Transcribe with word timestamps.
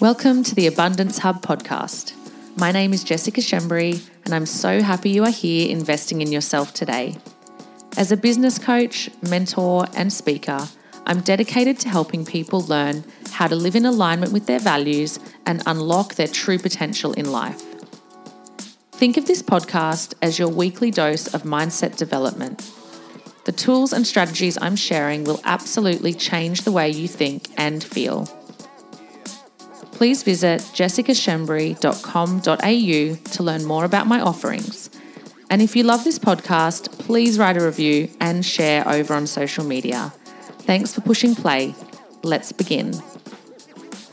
Welcome 0.00 0.44
to 0.44 0.54
the 0.54 0.68
Abundance 0.68 1.18
Hub 1.18 1.42
podcast. 1.42 2.12
My 2.56 2.70
name 2.70 2.92
is 2.92 3.02
Jessica 3.02 3.40
Schembri, 3.40 4.00
and 4.24 4.32
I'm 4.32 4.46
so 4.46 4.80
happy 4.80 5.10
you 5.10 5.24
are 5.24 5.30
here 5.30 5.68
investing 5.68 6.20
in 6.20 6.30
yourself 6.30 6.72
today. 6.72 7.16
As 7.96 8.12
a 8.12 8.16
business 8.16 8.60
coach, 8.60 9.10
mentor, 9.28 9.86
and 9.96 10.12
speaker, 10.12 10.68
I'm 11.04 11.18
dedicated 11.22 11.80
to 11.80 11.88
helping 11.88 12.24
people 12.24 12.60
learn 12.60 13.02
how 13.32 13.48
to 13.48 13.56
live 13.56 13.74
in 13.74 13.84
alignment 13.84 14.32
with 14.32 14.46
their 14.46 14.60
values 14.60 15.18
and 15.44 15.64
unlock 15.66 16.14
their 16.14 16.28
true 16.28 16.60
potential 16.60 17.12
in 17.14 17.32
life. 17.32 17.60
Think 18.92 19.16
of 19.16 19.26
this 19.26 19.42
podcast 19.42 20.14
as 20.22 20.38
your 20.38 20.48
weekly 20.48 20.92
dose 20.92 21.34
of 21.34 21.42
mindset 21.42 21.96
development. 21.96 22.70
The 23.46 23.52
tools 23.52 23.92
and 23.92 24.06
strategies 24.06 24.58
I'm 24.62 24.76
sharing 24.76 25.24
will 25.24 25.40
absolutely 25.42 26.14
change 26.14 26.62
the 26.62 26.70
way 26.70 26.88
you 26.88 27.08
think 27.08 27.48
and 27.56 27.82
feel 27.82 28.28
please 29.98 30.22
visit 30.22 30.60
jessicaschembri.com.au 30.60 33.32
to 33.32 33.42
learn 33.42 33.64
more 33.64 33.84
about 33.84 34.06
my 34.06 34.20
offerings. 34.20 34.90
And 35.50 35.60
if 35.60 35.74
you 35.74 35.82
love 35.82 36.04
this 36.04 36.20
podcast, 36.20 36.96
please 37.00 37.36
write 37.36 37.56
a 37.56 37.64
review 37.64 38.08
and 38.20 38.46
share 38.46 38.88
over 38.88 39.12
on 39.12 39.26
social 39.26 39.64
media. 39.64 40.12
Thanks 40.60 40.94
for 40.94 41.00
pushing 41.00 41.34
play. 41.34 41.74
Let's 42.22 42.52
begin. 42.52 42.92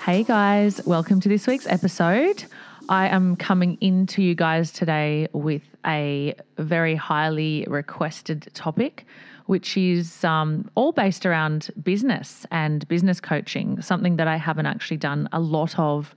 Hey 0.04 0.24
guys, 0.24 0.84
welcome 0.88 1.20
to 1.20 1.30
this 1.30 1.46
week's 1.46 1.68
episode. 1.68 2.46
I 2.90 3.10
am 3.10 3.36
coming 3.36 3.78
into 3.80 4.24
you 4.24 4.34
guys 4.34 4.72
today 4.72 5.28
with 5.34 5.62
a 5.86 6.34
very 6.58 6.96
highly 6.96 7.64
requested 7.70 8.50
topic 8.56 9.06
which 9.46 9.78
is 9.78 10.24
um, 10.24 10.70
all 10.76 10.92
based 10.92 11.26
around 11.26 11.70
business 11.84 12.46
and 12.52 12.88
business 12.88 13.20
coaching, 13.20 13.82
something 13.82 14.16
that 14.18 14.28
I 14.28 14.38
haven't 14.38 14.66
actually 14.66 14.98
done 14.98 15.30
a 15.32 15.40
lot 15.40 15.78
of 15.78 16.16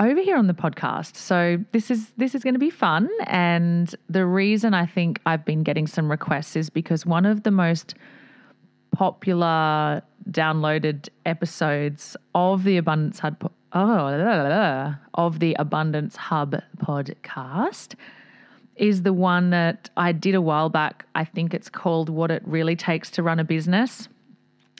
over 0.00 0.20
here 0.20 0.36
on 0.36 0.46
the 0.46 0.54
podcast. 0.54 1.16
So 1.16 1.58
this 1.72 1.90
is 1.90 2.10
this 2.16 2.34
is 2.34 2.42
going 2.42 2.54
to 2.54 2.60
be 2.60 2.70
fun 2.70 3.08
and 3.26 3.94
the 4.08 4.26
reason 4.26 4.74
I 4.74 4.86
think 4.86 5.20
I've 5.26 5.44
been 5.44 5.62
getting 5.62 5.86
some 5.86 6.10
requests 6.10 6.56
is 6.56 6.70
because 6.70 7.06
one 7.06 7.26
of 7.26 7.42
the 7.42 7.50
most 7.50 7.94
popular 8.92 10.02
downloaded 10.30 11.08
episodes 11.26 12.16
of 12.34 12.64
the 12.64 12.76
Abundance 12.76 13.18
Hub 13.18 13.52
oh, 13.72 14.94
of 15.14 15.40
the 15.40 15.54
Abundance 15.58 16.16
Hub 16.16 16.60
podcast 16.78 17.94
is 18.76 19.02
the 19.02 19.12
one 19.12 19.50
that 19.50 19.90
I 19.96 20.12
did 20.12 20.34
a 20.34 20.40
while 20.40 20.68
back. 20.68 21.06
I 21.14 21.24
think 21.24 21.54
it's 21.54 21.68
called 21.68 22.08
What 22.08 22.30
It 22.30 22.42
Really 22.46 22.76
Takes 22.76 23.10
to 23.12 23.22
Run 23.22 23.38
a 23.38 23.44
Business. 23.44 24.08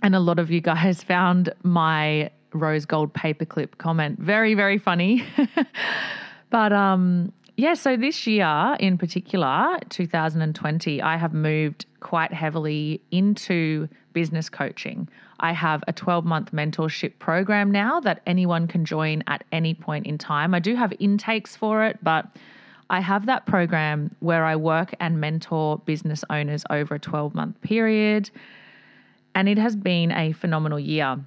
And 0.03 0.15
a 0.15 0.21
lot 0.21 0.39
of 0.39 0.51
you 0.51 0.61
guys 0.61 1.03
found 1.05 1.53
my 1.63 2.31
rose 2.53 2.85
gold 2.85 3.13
paperclip 3.13 3.79
comment 3.79 4.19
very, 4.19 4.55
very 4.55 4.79
funny. 4.79 5.25
but 6.51 6.73
um, 6.73 7.33
yeah, 7.57 7.75
so 7.75 7.97
this 7.97 8.27
year 8.27 8.77
in 8.81 8.99
particular, 8.99 9.79
2020, 9.89 11.03
I 11.03 11.17
have 11.17 11.33
moved 11.33 11.87
quite 12.01 12.33
heavily 12.33 13.01
into 13.11 13.89
business 14.13 14.49
coaching. 14.49 15.09
I 15.41 15.53
have 15.53 15.83
a 15.87 15.93
12 15.93 16.25
month 16.25 16.53
mentorship 16.53 17.19
program 17.19 17.71
now 17.71 18.01
that 18.01 18.23
anyone 18.27 18.67
can 18.67 18.85
join 18.85 19.23
at 19.27 19.45
any 19.53 19.75
point 19.75 20.07
in 20.07 20.19
time. 20.19 20.55
I 20.55 20.59
do 20.59 20.75
have 20.77 20.93
intakes 20.99 21.57
for 21.57 21.85
it, 21.85 21.99
but 22.03 22.27
I 22.91 23.01
have 23.01 23.27
that 23.27 23.47
program 23.47 24.15
where 24.21 24.45
I 24.45 24.57
work 24.57 24.95
and 25.01 25.21
mentor 25.21 25.79
business 25.79 26.25
owners 26.31 26.65
over 26.71 26.97
a 26.97 26.99
12 26.99 27.35
month 27.35 27.61
period. 27.61 28.31
And 29.35 29.49
it 29.49 29.59
has 29.59 29.75
been 29.75 30.13
a 30.13 30.33
phenomenal 30.33 30.79
year, 30.79 31.19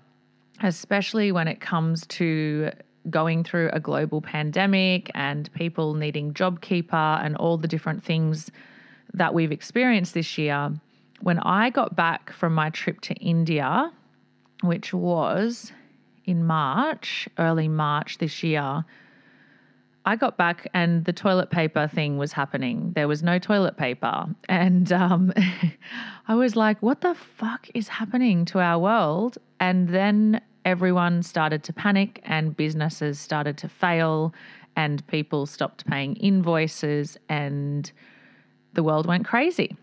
especially 0.63 1.31
when 1.31 1.47
it 1.47 1.59
comes 1.59 2.05
to 2.07 2.71
going 3.09 3.43
through 3.43 3.69
a 3.73 3.79
global 3.79 4.21
pandemic 4.21 5.09
and 5.15 5.51
people 5.53 5.93
needing 5.93 6.33
JobKeeper 6.33 7.25
and 7.25 7.35
all 7.37 7.57
the 7.57 7.67
different 7.67 8.03
things 8.03 8.51
that 9.13 9.33
we've 9.33 9.51
experienced 9.51 10.13
this 10.13 10.37
year. 10.37 10.71
When 11.21 11.39
I 11.39 11.69
got 11.69 11.95
back 11.95 12.31
from 12.31 12.53
my 12.53 12.69
trip 12.69 13.01
to 13.01 13.13
India, 13.15 13.91
which 14.61 14.93
was 14.93 15.71
in 16.25 16.45
March, 16.45 17.27
early 17.37 17.67
March 17.67 18.17
this 18.17 18.43
year, 18.43 18.85
I 20.07 20.15
got 20.15 20.37
back 20.37 20.69
and 20.73 21.03
the 21.03 21.11
toilet 21.11 21.49
paper 21.49 21.89
thing 21.93 22.17
was 22.17 22.31
happening. 22.31 22.93
There 22.95 23.09
was 23.09 23.21
no 23.21 23.39
toilet 23.39 23.75
paper. 23.75 24.25
And 24.47 24.89
um, 24.93 25.33
I 26.29 26.33
was 26.33 26.55
like, 26.55 26.81
what 26.81 27.01
the 27.01 27.13
fuck 27.13 27.67
is 27.73 27.89
happening 27.89 28.45
to 28.45 28.59
our 28.59 28.79
world? 28.79 29.37
And 29.59 29.89
then 29.89 30.39
everyone 30.63 31.23
started 31.23 31.61
to 31.65 31.73
panic 31.73 32.21
and 32.23 32.55
businesses 32.55 33.19
started 33.19 33.57
to 33.57 33.67
fail 33.67 34.33
and 34.77 35.05
people 35.07 35.45
stopped 35.45 35.85
paying 35.85 36.15
invoices 36.15 37.17
and 37.27 37.91
the 38.75 38.83
world 38.83 39.07
went 39.07 39.25
crazy. 39.25 39.75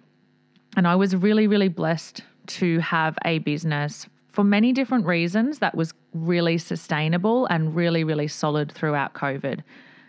And 0.74 0.88
I 0.88 0.96
was 0.96 1.14
really, 1.14 1.46
really 1.46 1.68
blessed 1.68 2.22
to 2.46 2.78
have 2.78 3.18
a 3.26 3.40
business 3.40 4.06
for 4.32 4.42
many 4.42 4.72
different 4.72 5.04
reasons 5.04 5.58
that 5.58 5.74
was 5.74 5.92
really 6.14 6.56
sustainable 6.56 7.44
and 7.46 7.76
really, 7.76 8.04
really 8.04 8.26
solid 8.26 8.72
throughout 8.72 9.12
COVID. 9.12 9.60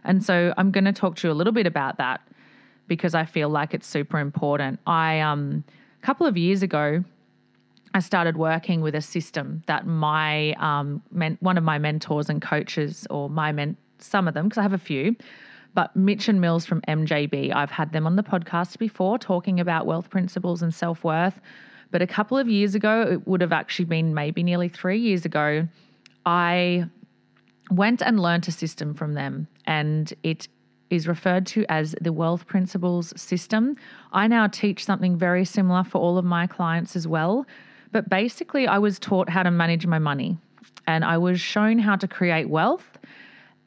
And 0.05 0.23
so 0.23 0.53
I'm 0.57 0.71
going 0.71 0.85
to 0.85 0.93
talk 0.93 1.16
to 1.17 1.27
you 1.27 1.33
a 1.33 1.35
little 1.35 1.53
bit 1.53 1.67
about 1.67 1.97
that 1.97 2.21
because 2.88 3.16
I 3.16 3.25
feel 3.25 3.49
like 3.49 3.73
it's 3.73 3.88
super 3.88 4.19
important. 4.19 4.79
I 4.85 5.19
um 5.19 5.63
a 6.01 6.05
couple 6.05 6.27
of 6.27 6.38
years 6.38 6.63
ago 6.63 7.03
I 7.93 7.99
started 7.99 8.38
working 8.38 8.81
with 8.81 8.93
a 8.95 9.01
system 9.01 9.63
that 9.67 9.88
my 9.88 10.53
um 10.53 11.01
men- 11.11 11.38
one 11.39 11.57
of 11.57 11.63
my 11.63 11.79
mentors 11.79 12.29
and 12.29 12.41
coaches 12.41 13.07
or 13.09 13.29
my 13.29 13.51
men 13.51 13.77
some 13.97 14.27
of 14.27 14.33
them 14.33 14.45
because 14.47 14.57
I 14.57 14.61
have 14.61 14.73
a 14.73 14.77
few 14.77 15.16
but 15.75 15.93
Mitch 15.93 16.29
and 16.29 16.39
Mills 16.39 16.66
from 16.66 16.81
MJB, 16.87 17.53
I've 17.53 17.69
had 17.69 17.91
them 17.91 18.07
on 18.07 18.16
the 18.16 18.23
podcast 18.23 18.79
before 18.79 19.19
talking 19.19 19.59
about 19.59 19.85
wealth 19.85 20.09
principles 20.09 20.61
and 20.61 20.73
self 20.73 21.03
worth. 21.03 21.39
But 21.91 22.01
a 22.01 22.07
couple 22.07 22.37
of 22.37 22.47
years 22.49 22.73
ago, 22.75 23.01
it 23.01 23.27
would 23.27 23.41
have 23.41 23.51
actually 23.51 23.85
been 23.85 24.13
maybe 24.13 24.41
nearly 24.41 24.69
three 24.69 24.97
years 24.97 25.25
ago, 25.25 25.67
I 26.25 26.85
went 27.69 28.01
and 28.01 28.19
learned 28.19 28.47
a 28.47 28.51
system 28.51 28.93
from 28.93 29.13
them, 29.13 29.47
and 29.65 30.13
it 30.23 30.47
is 30.89 31.07
referred 31.07 31.45
to 31.47 31.65
as 31.67 31.95
the 31.99 32.13
Wealth 32.13 32.47
Principles 32.47 33.13
System. 33.19 33.75
I 34.11 34.27
now 34.27 34.47
teach 34.47 34.85
something 34.85 35.17
very 35.17 35.45
similar 35.45 35.83
for 35.83 35.99
all 35.99 36.17
of 36.17 36.25
my 36.25 36.47
clients 36.47 36.95
as 36.95 37.07
well. 37.07 37.45
But 37.91 38.09
basically, 38.09 38.67
I 38.67 38.77
was 38.77 38.99
taught 38.99 39.29
how 39.29 39.43
to 39.43 39.51
manage 39.51 39.87
my 39.87 39.99
money 39.99 40.37
and 40.87 41.03
I 41.03 41.17
was 41.17 41.39
shown 41.39 41.79
how 41.79 41.95
to 41.95 42.07
create 42.07 42.49
wealth. 42.49 42.97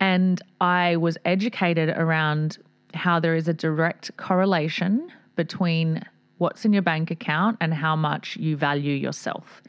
And 0.00 0.41
I 0.60 0.97
was 0.97 1.19
educated 1.25 1.88
around 1.91 2.58
how 2.94 3.19
there 3.20 3.34
is 3.34 3.48
a 3.48 3.54
direct 3.54 4.16
correlation 4.16 5.10
between 5.34 6.04
what's 6.38 6.64
in 6.64 6.72
your 6.72 6.82
bank 6.82 7.10
account 7.10 7.56
and 7.60 7.75
how 7.75 7.97
much 7.97 8.37
you 8.37 8.56
value 8.56 8.94
yourself. 8.94 9.60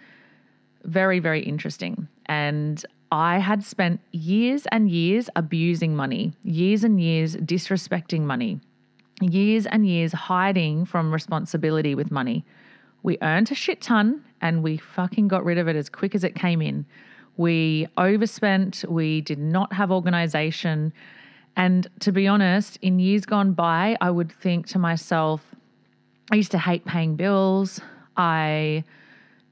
Very, 0.84 1.20
very 1.20 1.42
interesting. 1.42 2.08
And 2.28 2.86
I 3.12 3.40
had 3.40 3.64
spent 3.64 4.02
years 4.12 4.68
and 4.72 4.90
years 4.90 5.30
abusing 5.36 5.96
money, 5.96 6.34
years 6.44 6.84
and 6.84 7.02
years 7.02 7.36
disrespecting 7.38 8.22
money, 8.22 8.60
years 9.20 9.66
and 9.66 9.88
years 9.88 10.12
hiding 10.12 10.86
from 10.86 11.12
responsibility 11.12 11.96
with 11.96 12.12
money. 12.12 12.46
We 13.02 13.18
earned 13.22 13.52
a 13.52 13.56
shit 13.56 13.82
ton 13.82 14.24
and 14.42 14.62
we 14.62 14.78
fucking 14.78 15.28
got 15.28 15.44
rid 15.44 15.58
of 15.58 15.68
it 15.68 15.76
as 15.76 15.90
quick 15.90 16.14
as 16.14 16.24
it 16.24 16.36
came 16.36 16.62
in. 16.62 16.86
We 17.38 17.88
overspent, 17.98 18.86
we 18.88 19.22
did 19.22 19.40
not 19.40 19.74
have 19.74 19.92
organization. 19.92 20.94
And 21.56 21.88
to 22.02 22.12
be 22.12 22.28
honest, 22.28 22.78
in 22.82 23.00
years 23.00 23.26
gone 23.26 23.54
by, 23.54 23.98
I 24.02 24.12
would 24.12 24.32
think 24.32 24.68
to 24.68 24.80
myself, 24.80 25.42
I 26.32 26.36
used 26.36 26.52
to 26.52 26.60
hate 26.60 26.86
paying 26.86 27.16
bills. 27.16 27.82
I 28.18 28.84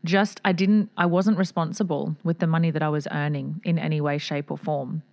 just 0.03 0.41
I 0.46 0.52
didn't 0.52 0.90
I 0.97 1.06
wasn't 1.06 1.38
responsible 1.38 2.16
with 2.24 2.40
the 2.40 2.47
money 2.47 2.72
that 2.72 2.84
I 2.84 2.90
was 2.90 3.08
earning 3.11 3.61
in 3.64 3.78
any 3.79 4.02
way 4.02 4.17
shape 4.17 4.52
or 4.52 4.58
form. 4.58 5.03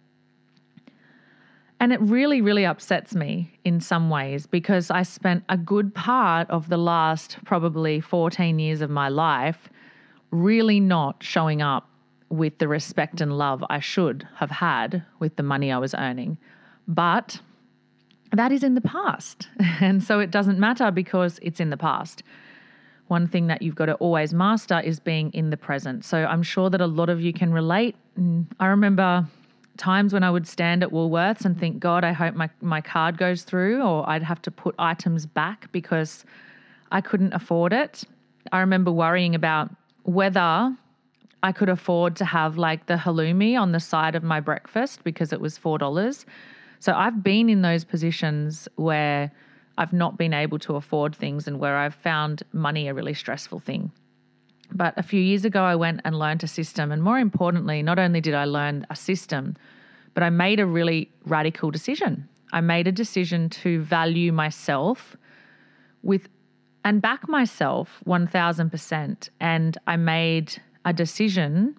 And 1.80 1.92
it 1.92 2.00
really 2.00 2.40
really 2.40 2.64
upsets 2.64 3.14
me 3.14 3.58
in 3.64 3.80
some 3.80 4.10
ways 4.10 4.46
because 4.46 4.90
I 4.90 5.02
spent 5.02 5.44
a 5.48 5.56
good 5.56 5.94
part 5.94 6.48
of 6.50 6.68
the 6.68 6.76
last 6.76 7.38
probably 7.44 8.00
14 8.00 8.58
years 8.58 8.80
of 8.80 8.90
my 8.90 9.08
life 9.08 9.68
really 10.30 10.80
not 10.80 11.22
showing 11.22 11.62
up 11.62 11.88
with 12.28 12.58
the 12.58 12.68
respect 12.68 13.20
and 13.20 13.38
love 13.38 13.64
I 13.70 13.80
should 13.80 14.26
have 14.36 14.50
had 14.50 15.04
with 15.18 15.36
the 15.36 15.42
money 15.42 15.70
I 15.70 15.78
was 15.78 15.94
earning. 15.94 16.38
But 16.88 17.40
that 18.32 18.50
is 18.50 18.62
in 18.62 18.74
the 18.74 18.80
past. 18.80 19.48
And 19.80 20.02
so 20.02 20.20
it 20.20 20.30
doesn't 20.30 20.58
matter 20.58 20.90
because 20.90 21.38
it's 21.42 21.60
in 21.60 21.70
the 21.70 21.76
past 21.76 22.22
one 23.08 23.26
thing 23.26 23.48
that 23.48 23.62
you've 23.62 23.74
got 23.74 23.86
to 23.86 23.94
always 23.94 24.32
master 24.32 24.80
is 24.80 24.98
being 24.98 25.30
in 25.32 25.50
the 25.50 25.56
present. 25.56 26.04
So 26.04 26.24
I'm 26.24 26.42
sure 26.42 26.70
that 26.70 26.80
a 26.80 26.86
lot 26.86 27.08
of 27.08 27.20
you 27.20 27.32
can 27.32 27.52
relate. 27.52 27.96
Mm, 28.18 28.46
I 28.58 28.66
remember 28.66 29.26
times 29.76 30.12
when 30.12 30.22
I 30.22 30.30
would 30.30 30.46
stand 30.46 30.82
at 30.82 30.90
Woolworths 30.90 31.44
and 31.44 31.58
think, 31.58 31.80
God, 31.80 32.04
I 32.04 32.12
hope 32.12 32.34
my, 32.34 32.48
my 32.60 32.80
card 32.80 33.18
goes 33.18 33.42
through, 33.42 33.82
or 33.82 34.08
I'd 34.08 34.22
have 34.22 34.40
to 34.42 34.50
put 34.50 34.74
items 34.78 35.26
back 35.26 35.70
because 35.72 36.24
I 36.92 37.00
couldn't 37.00 37.34
afford 37.34 37.72
it. 37.72 38.04
I 38.52 38.60
remember 38.60 38.92
worrying 38.92 39.34
about 39.34 39.70
whether 40.04 40.76
I 41.42 41.52
could 41.52 41.68
afford 41.68 42.16
to 42.16 42.24
have 42.24 42.56
like 42.56 42.86
the 42.86 42.94
halloumi 42.94 43.58
on 43.60 43.72
the 43.72 43.80
side 43.80 44.14
of 44.14 44.22
my 44.22 44.40
breakfast 44.40 45.04
because 45.04 45.32
it 45.32 45.40
was 45.40 45.58
$4. 45.58 46.24
So 46.78 46.92
I've 46.92 47.22
been 47.22 47.48
in 47.48 47.62
those 47.62 47.84
positions 47.84 48.68
where 48.76 49.30
I've 49.76 49.92
not 49.92 50.16
been 50.16 50.32
able 50.34 50.58
to 50.60 50.76
afford 50.76 51.14
things 51.14 51.46
and 51.48 51.58
where 51.58 51.76
I've 51.76 51.94
found 51.94 52.42
money 52.52 52.88
a 52.88 52.94
really 52.94 53.14
stressful 53.14 53.60
thing. 53.60 53.90
But 54.72 54.94
a 54.96 55.02
few 55.02 55.20
years 55.20 55.44
ago, 55.44 55.62
I 55.62 55.76
went 55.76 56.00
and 56.04 56.18
learned 56.18 56.42
a 56.42 56.48
system. 56.48 56.90
And 56.90 57.02
more 57.02 57.18
importantly, 57.18 57.82
not 57.82 57.98
only 57.98 58.20
did 58.20 58.34
I 58.34 58.44
learn 58.44 58.86
a 58.90 58.96
system, 58.96 59.56
but 60.14 60.22
I 60.22 60.30
made 60.30 60.60
a 60.60 60.66
really 60.66 61.10
radical 61.26 61.70
decision. 61.70 62.28
I 62.52 62.60
made 62.60 62.86
a 62.86 62.92
decision 62.92 63.48
to 63.50 63.80
value 63.82 64.32
myself 64.32 65.16
with 66.02 66.28
and 66.84 67.00
back 67.00 67.28
myself 67.28 68.00
1000%. 68.06 69.28
And 69.40 69.78
I 69.86 69.96
made 69.96 70.60
a 70.84 70.92
decision 70.92 71.76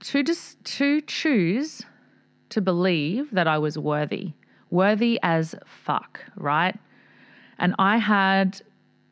to 0.00 0.22
just 0.22 0.62
to 0.64 1.00
choose 1.02 1.82
to 2.48 2.60
believe 2.60 3.30
that 3.30 3.46
I 3.46 3.58
was 3.58 3.78
worthy, 3.78 4.32
worthy 4.70 5.18
as 5.22 5.54
fuck, 5.64 6.20
right? 6.36 6.76
And 7.58 7.74
I 7.78 7.98
had 7.98 8.62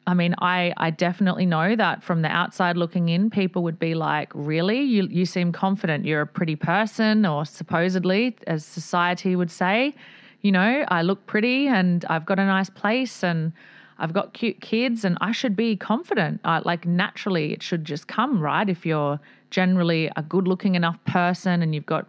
I 0.08 0.14
mean, 0.14 0.34
I, 0.38 0.72
I 0.78 0.88
definitely 0.88 1.44
know 1.44 1.76
that 1.76 2.02
from 2.02 2.22
the 2.22 2.28
outside 2.28 2.78
looking 2.78 3.10
in, 3.10 3.28
people 3.28 3.62
would 3.64 3.78
be 3.78 3.94
like, 3.94 4.32
Really? 4.34 4.81
You, 4.81 5.02
you 5.02 5.26
seem 5.26 5.52
confident. 5.52 6.06
You're 6.06 6.22
a 6.22 6.26
pretty 6.26 6.56
person, 6.56 7.26
or 7.26 7.44
supposedly, 7.44 8.34
as 8.46 8.64
society 8.64 9.37
would 9.37 9.50
say. 9.50 9.94
You 10.40 10.52
know, 10.52 10.87
I 10.88 11.02
look 11.02 11.26
pretty 11.26 11.69
and 11.69 12.06
I've 12.08 12.25
got 12.25 12.38
a 12.38 12.46
nice 12.46 12.70
place 12.70 13.22
and 13.22 13.52
I've 13.99 14.14
got 14.14 14.32
cute 14.32 14.62
kids 14.62 15.05
and 15.05 15.19
I 15.20 15.32
should 15.32 15.55
be 15.55 15.76
confident. 15.76 16.40
Uh, 16.43 16.62
like, 16.64 16.87
naturally, 16.87 17.52
it 17.52 17.62
should 17.62 17.84
just 17.84 18.08
come, 18.08 18.40
right? 18.40 18.70
If 18.70 18.87
you're 18.87 19.20
generally 19.50 20.10
a 20.16 20.22
good 20.22 20.49
looking 20.49 20.75
enough 20.75 21.05
person 21.05 21.60
and 21.60 21.75
you've 21.75 21.84
got 21.84 22.06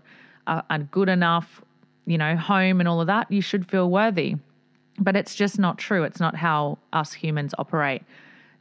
a, 0.48 0.64
a 0.70 0.80
good 0.80 1.10
enough, 1.10 1.62
you 2.06 2.18
know, 2.18 2.36
home 2.36 2.80
and 2.80 2.88
all 2.88 3.02
of 3.02 3.08
that, 3.08 3.32
you 3.32 3.42
should 3.42 3.70
feel 3.70 3.90
worthy. 3.90 4.36
But 4.98 5.16
it's 5.16 5.36
just 5.36 5.60
not 5.60 5.78
true. 5.78 6.04
It's 6.04 6.20
not 6.20 6.36
how 6.36 6.78
us 6.92 7.14
humans 7.14 7.54
operate. 7.58 8.04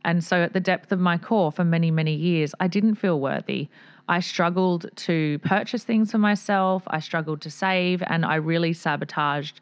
And 0.05 0.23
so, 0.23 0.43
at 0.43 0.53
the 0.53 0.61
depth 0.61 0.93
of 0.93 1.01
my 1.01 1.19
core 1.19 1.51
for 1.51 1.65
many, 1.65 1.91
many 1.91 2.15
years, 2.15 2.55
I 2.61 2.69
didn't 2.69 2.95
feel 2.95 3.19
worthy. 3.21 3.69
I 4.09 4.21
struggled 4.21 4.87
to 4.97 5.39
purchase 5.41 5.85
things 5.85 6.13
for 6.13 6.19
myself, 6.19 6.83
I 6.87 7.01
struggled 7.01 7.43
to 7.43 7.51
save, 7.51 8.03
and 8.07 8.25
I 8.25 8.37
really 8.37 8.73
sabotaged 8.73 9.61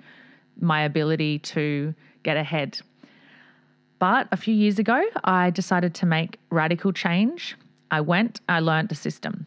my 0.60 0.82
ability 0.82 1.40
to 1.40 1.94
get 2.22 2.36
ahead. 2.36 2.78
But 3.98 4.28
a 4.30 4.36
few 4.36 4.54
years 4.54 4.78
ago, 4.78 5.02
I 5.24 5.50
decided 5.50 5.94
to 5.96 6.06
make 6.06 6.38
radical 6.50 6.92
change. 6.92 7.56
I 7.90 8.00
went, 8.00 8.40
I 8.48 8.60
learned 8.60 8.88
the 8.88 8.94
system. 8.94 9.46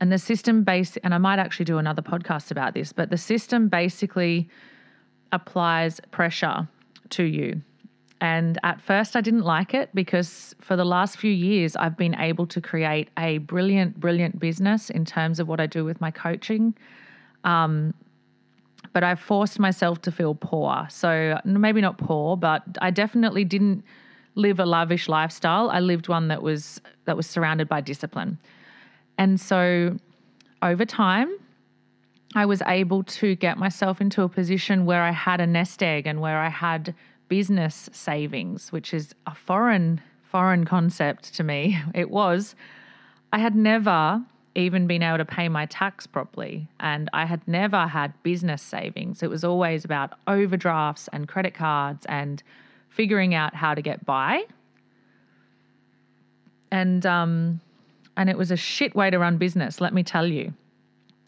And 0.00 0.12
the 0.12 0.18
system 0.18 0.64
base, 0.64 0.96
and 0.98 1.14
I 1.14 1.18
might 1.18 1.38
actually 1.38 1.64
do 1.64 1.78
another 1.78 2.02
podcast 2.02 2.50
about 2.50 2.74
this, 2.74 2.92
but 2.92 3.10
the 3.10 3.16
system 3.16 3.68
basically 3.68 4.48
applies 5.32 6.00
pressure 6.10 6.68
to 7.10 7.24
you. 7.24 7.62
And 8.20 8.58
at 8.64 8.80
first, 8.80 9.14
I 9.16 9.20
didn't 9.20 9.42
like 9.42 9.74
it 9.74 9.90
because 9.94 10.54
for 10.60 10.76
the 10.76 10.84
last 10.84 11.18
few 11.18 11.30
years, 11.30 11.76
I've 11.76 11.96
been 11.96 12.16
able 12.16 12.46
to 12.48 12.60
create 12.60 13.08
a 13.16 13.38
brilliant, 13.38 14.00
brilliant 14.00 14.40
business 14.40 14.90
in 14.90 15.04
terms 15.04 15.38
of 15.38 15.46
what 15.46 15.60
I 15.60 15.66
do 15.66 15.84
with 15.84 16.00
my 16.00 16.10
coaching. 16.10 16.74
Um, 17.44 17.94
but 18.92 19.04
I 19.04 19.14
forced 19.14 19.58
myself 19.58 20.02
to 20.02 20.12
feel 20.12 20.34
poor. 20.34 20.86
So 20.90 21.38
maybe 21.44 21.80
not 21.80 21.98
poor, 21.98 22.36
but 22.36 22.62
I 22.80 22.90
definitely 22.90 23.44
didn't 23.44 23.84
live 24.34 24.58
a 24.58 24.66
lavish 24.66 25.08
lifestyle. 25.08 25.70
I 25.70 25.80
lived 25.80 26.08
one 26.08 26.28
that 26.28 26.42
was 26.42 26.80
that 27.04 27.16
was 27.16 27.26
surrounded 27.26 27.68
by 27.68 27.80
discipline. 27.80 28.38
And 29.18 29.40
so 29.40 29.98
over 30.62 30.84
time, 30.84 31.28
I 32.34 32.46
was 32.46 32.62
able 32.66 33.02
to 33.04 33.34
get 33.34 33.58
myself 33.58 34.00
into 34.00 34.22
a 34.22 34.28
position 34.28 34.86
where 34.86 35.02
I 35.02 35.10
had 35.10 35.40
a 35.40 35.46
nest 35.46 35.82
egg 35.82 36.06
and 36.06 36.20
where 36.20 36.38
I 36.38 36.48
had 36.48 36.94
business 37.28 37.90
savings, 37.92 38.70
which 38.72 38.94
is 38.94 39.14
a 39.26 39.34
foreign 39.34 40.00
foreign 40.22 40.64
concept 40.64 41.34
to 41.34 41.42
me. 41.42 41.78
It 41.94 42.10
was 42.10 42.54
I 43.32 43.38
had 43.38 43.54
never 43.54 44.22
even 44.54 44.86
been 44.86 45.02
able 45.02 45.18
to 45.18 45.24
pay 45.24 45.48
my 45.48 45.66
tax 45.66 46.06
properly 46.06 46.68
and 46.80 47.08
I 47.12 47.26
had 47.26 47.46
never 47.46 47.86
had 47.86 48.12
business 48.22 48.62
savings. 48.62 49.22
It 49.22 49.30
was 49.30 49.44
always 49.44 49.84
about 49.84 50.14
overdrafts 50.26 51.08
and 51.12 51.28
credit 51.28 51.54
cards 51.54 52.04
and 52.06 52.42
figuring 52.88 53.34
out 53.34 53.54
how 53.54 53.74
to 53.74 53.82
get 53.82 54.04
by. 54.04 54.44
And 56.70 57.06
um 57.06 57.60
and 58.18 58.28
it 58.28 58.36
was 58.36 58.50
a 58.50 58.56
shit 58.56 58.94
way 58.96 59.08
to 59.08 59.18
run 59.18 59.38
business, 59.38 59.80
let 59.80 59.94
me 59.94 60.02
tell 60.02 60.26
you. 60.26 60.52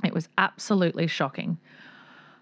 It 0.04 0.12
was 0.12 0.28
absolutely 0.36 1.06
shocking. 1.06 1.56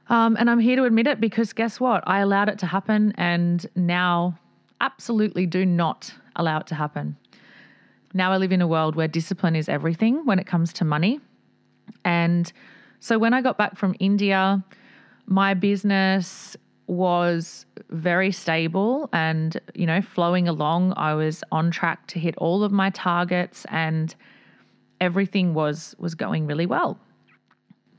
Um, 0.08 0.36
and 0.40 0.48
I'm 0.48 0.58
here 0.58 0.74
to 0.76 0.84
admit 0.84 1.06
it 1.06 1.20
because 1.20 1.52
guess 1.52 1.78
what? 1.78 2.02
I 2.06 2.20
allowed 2.20 2.48
it 2.48 2.58
to 2.60 2.66
happen 2.66 3.12
and 3.18 3.64
now 3.76 4.38
absolutely 4.80 5.44
do 5.44 5.66
not 5.66 6.14
allow 6.34 6.60
it 6.60 6.66
to 6.68 6.74
happen. 6.74 7.16
Now 8.14 8.32
I 8.32 8.38
live 8.38 8.50
in 8.50 8.62
a 8.62 8.66
world 8.66 8.96
where 8.96 9.06
discipline 9.06 9.54
is 9.54 9.68
everything 9.68 10.24
when 10.24 10.38
it 10.38 10.46
comes 10.46 10.72
to 10.74 10.84
money. 10.84 11.20
And 12.06 12.50
so 13.00 13.18
when 13.18 13.34
I 13.34 13.42
got 13.42 13.58
back 13.58 13.76
from 13.76 13.94
India, 14.00 14.64
my 15.26 15.52
business 15.52 16.56
was 16.86 17.66
very 17.90 18.32
stable 18.32 19.10
and 19.12 19.60
you 19.74 19.84
know 19.84 20.00
flowing 20.00 20.48
along 20.48 20.94
i 20.96 21.12
was 21.12 21.44
on 21.52 21.70
track 21.70 22.06
to 22.06 22.18
hit 22.18 22.34
all 22.38 22.64
of 22.64 22.72
my 22.72 22.88
targets 22.88 23.66
and 23.68 24.14
everything 25.00 25.54
was 25.54 25.94
was 25.98 26.14
going 26.14 26.46
really 26.46 26.66
well 26.66 26.98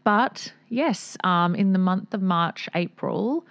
but 0.04 0.54
yes, 0.69 1.18
um, 1.24 1.54
in 1.54 1.74
the 1.74 1.78
month 1.78 2.16
of 2.16 2.22
March, 2.24 2.68
April, 2.74 3.46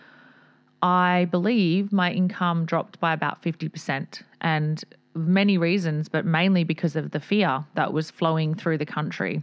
I 0.83 1.29
believe 1.31 1.93
my 1.93 2.11
income 2.11 2.65
dropped 2.65 2.99
by 2.99 3.13
about 3.13 3.43
50%. 3.43 4.23
And 4.41 4.85
many 5.15 5.57
reasons, 5.57 6.09
but 6.09 6.25
mainly 6.25 6.65
because 6.65 6.97
of 6.97 7.13
the 7.13 7.21
fear 7.21 7.65
that 7.75 7.93
was 7.93 8.11
flowing 8.11 8.55
through 8.55 8.79
the 8.79 8.87
country. 8.87 9.43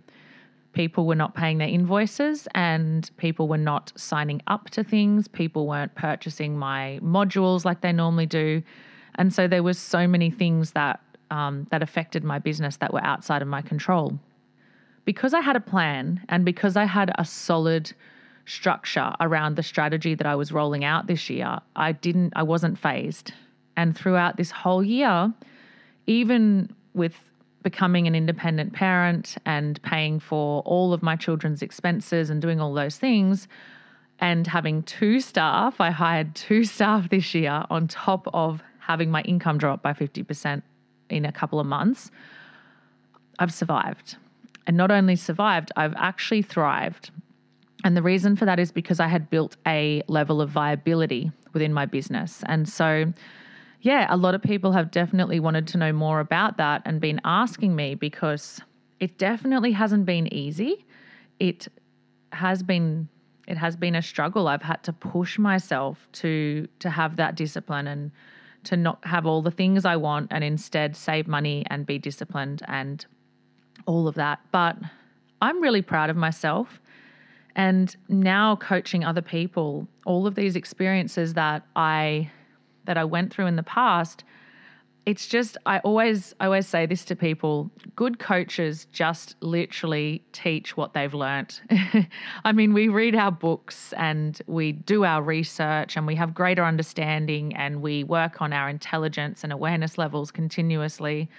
People 0.74 1.06
were 1.06 1.16
not 1.16 1.36
paying 1.36 1.58
their 1.58 1.70
invoices 1.70 2.50
and 2.54 3.10
people 3.16 3.48
were 3.48 3.58
not 3.58 3.94
signing 3.96 4.42
up 4.48 4.70
to 4.72 4.84
things. 4.84 5.30
People 5.30 5.68
weren't 5.68 5.96
purchasing 5.96 6.58
my 6.58 7.00
modules 7.02 7.64
like 7.64 7.80
they 7.80 7.94
normally 7.94 8.26
do. 8.26 8.62
And 9.16 9.34
so 9.34 9.48
there 9.48 9.64
was 9.64 9.80
so 9.80 10.06
many 10.06 10.30
things 10.30 10.72
that 10.72 11.00
um, 11.32 11.68
that 11.72 11.82
affected 11.82 12.24
my 12.24 12.40
business 12.40 12.78
that 12.78 12.94
were 12.94 13.04
outside 13.04 13.42
of 13.42 13.48
my 13.48 13.62
control 13.62 14.20
because 15.06 15.34
I 15.34 15.42
had 15.42 15.56
a 15.56 15.62
plan 15.62 16.26
and 16.28 16.44
because 16.44 16.76
I 16.76 16.86
had 16.86 17.12
a 17.18 17.24
solid 17.24 17.94
structure 18.46 19.14
around 19.20 19.56
the 19.56 19.64
strategy 19.64 20.16
that 20.16 20.28
I 20.28 20.36
was 20.36 20.52
rolling 20.52 20.84
out 20.84 21.08
this 21.08 21.30
year, 21.30 21.60
I 21.76 21.94
didn't 21.94 22.34
I 22.36 22.44
wasn't 22.44 22.78
phased. 22.78 23.32
And 23.78 23.98
throughout 23.98 24.38
this 24.38 24.52
whole 24.52 24.84
year, 24.84 25.34
even 26.08 26.74
with 26.94 27.16
becoming 27.64 28.08
an 28.08 28.16
independent 28.16 28.74
parent 28.74 29.38
and 29.46 29.82
paying 29.82 30.20
for 30.20 30.62
all 30.62 30.94
of 30.94 31.02
my 31.02 31.16
children's 31.16 31.62
expenses 31.62 32.30
and 32.30 32.42
doing 32.42 32.60
all 32.60 32.74
those 32.74 32.98
things 32.98 33.48
and 34.20 34.48
having 34.48 34.84
two 34.84 35.20
staff, 35.20 35.82
I 35.82 35.92
hired 35.92 36.36
two 36.36 36.64
staff 36.76 37.10
this 37.10 37.34
year 37.34 37.66
on 37.70 37.88
top 37.88 38.28
of 38.34 38.62
having 38.80 39.10
my 39.10 39.22
income 39.24 39.58
drop 39.58 39.82
by 39.82 39.94
50% 39.94 40.62
in 41.10 41.26
a 41.26 41.32
couple 41.32 41.60
of 41.60 41.68
months. 41.68 42.12
I've 43.40 43.54
survived. 43.54 44.18
And 44.68 44.78
not 44.78 44.92
only 44.92 45.16
survived, 45.16 45.72
I've 45.76 45.94
actually 45.96 46.42
thrived. 46.42 47.12
And 47.84 47.96
the 47.96 48.02
reason 48.02 48.36
for 48.36 48.46
that 48.46 48.60
is 48.60 48.72
because 48.72 49.00
I 49.00 49.08
had 49.08 49.30
built 49.30 49.58
a 49.68 50.02
level 50.08 50.42
of 50.42 50.50
viability 50.50 51.32
within 51.54 51.72
my 51.74 51.86
business. 51.86 52.44
And 52.48 52.68
so, 52.68 53.14
yeah, 53.82 54.08
a 54.10 54.18
lot 54.18 54.34
of 54.34 54.42
people 54.42 54.72
have 54.72 54.90
definitely 54.90 55.40
wanted 55.40 55.68
to 55.68 55.78
know 55.78 55.94
more 55.94 56.20
about 56.20 56.58
that 56.58 56.82
and 56.86 57.00
been 57.00 57.22
asking 57.24 57.76
me 57.76 57.94
because 57.94 58.60
it 59.00 59.18
definitely 59.18 59.74
hasn't 59.74 60.06
been 60.06 60.34
easy. 60.34 60.86
It 61.40 61.68
has 62.32 62.64
been 62.64 63.10
it 63.48 63.58
has 63.58 63.76
been 63.76 63.94
a 63.94 64.02
struggle. 64.02 64.48
I've 64.48 64.64
had 64.64 64.84
to 64.84 64.94
push 64.94 65.38
myself 65.38 66.08
to 66.14 66.68
to 66.80 66.90
have 66.90 67.18
that 67.18 67.36
discipline 67.36 67.88
and 67.88 68.12
to 68.66 68.78
not 68.78 69.06
have 69.06 69.26
all 69.26 69.42
the 69.42 69.52
things 69.52 69.86
I 69.86 69.96
want 69.96 70.28
and 70.32 70.44
instead 70.44 70.96
save 70.96 71.28
money 71.28 71.66
and 71.70 71.86
be 71.86 71.98
disciplined 71.98 72.62
and 72.68 73.06
all 73.86 74.08
of 74.08 74.16
that. 74.16 74.40
But 74.52 74.78
I'm 75.42 75.62
really 75.62 75.82
proud 75.82 76.10
of 76.10 76.16
myself. 76.16 76.82
And 77.56 77.96
now 78.10 78.56
coaching 78.58 79.06
other 79.06 79.22
people, 79.22 79.88
all 80.06 80.28
of 80.28 80.36
these 80.36 80.56
experiences 80.56 81.34
that 81.36 81.66
I 81.76 82.32
that 82.86 82.98
I 82.98 83.04
went 83.04 83.34
through 83.34 83.48
in 83.48 83.56
the 83.56 83.64
past, 83.64 84.24
it's 85.06 85.28
just 85.28 85.58
I 85.66 85.80
always 85.80 86.34
I 86.40 86.46
always 86.46 86.68
say 86.68 86.86
this 86.86 87.06
to 87.06 87.16
people, 87.16 87.70
good 87.96 88.18
coaches 88.18 88.86
just 88.92 89.36
literally 89.40 90.24
teach 90.32 90.76
what 90.76 90.94
they've 90.94 91.14
learnt. 91.14 91.62
I 92.44 92.52
mean, 92.52 92.74
we 92.74 92.88
read 92.88 93.16
our 93.16 93.32
books 93.32 93.94
and 93.94 94.42
we 94.48 94.72
do 94.72 95.06
our 95.06 95.22
research 95.22 95.96
and 95.96 96.08
we 96.08 96.16
have 96.16 96.34
greater 96.34 96.66
understanding 96.66 97.56
and 97.56 97.82
we 97.82 98.04
work 98.04 98.42
on 98.42 98.52
our 98.52 98.68
intelligence 98.68 99.44
and 99.44 99.54
awareness 99.54 99.98
levels 99.98 100.32
continuously. 100.32 101.30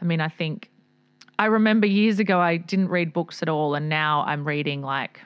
I 0.00 0.04
mean, 0.04 0.20
I 0.20 0.28
think 0.28 0.70
I 1.38 1.46
remember 1.46 1.86
years 1.86 2.18
ago 2.18 2.40
I 2.40 2.56
didn't 2.56 2.88
read 2.88 3.12
books 3.12 3.42
at 3.42 3.48
all, 3.48 3.74
and 3.74 3.88
now 3.88 4.24
I'm 4.26 4.46
reading 4.46 4.82
like 4.82 5.20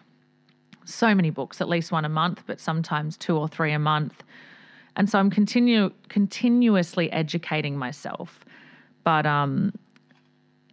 so 0.84 1.14
many 1.14 1.30
books, 1.30 1.60
at 1.60 1.68
least 1.68 1.92
one 1.92 2.04
a 2.04 2.08
month, 2.08 2.42
but 2.46 2.60
sometimes 2.60 3.16
two 3.16 3.36
or 3.36 3.48
three 3.48 3.72
a 3.72 3.78
month. 3.78 4.22
And 4.96 5.08
so 5.08 5.18
I'm 5.18 5.30
continue 5.30 5.92
continuously 6.08 7.10
educating 7.12 7.76
myself. 7.76 8.44
But 9.04 9.26
um, 9.26 9.72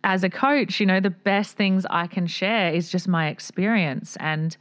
as 0.03 0.23
a 0.23 0.29
coach, 0.29 0.79
you 0.79 0.85
know, 0.85 0.99
the 0.99 1.09
best 1.09 1.55
things 1.55 1.85
I 1.89 2.07
can 2.07 2.27
share 2.27 2.73
is 2.73 2.89
just 2.89 3.07
my 3.07 3.27
experience 3.27 4.17
and 4.19 4.55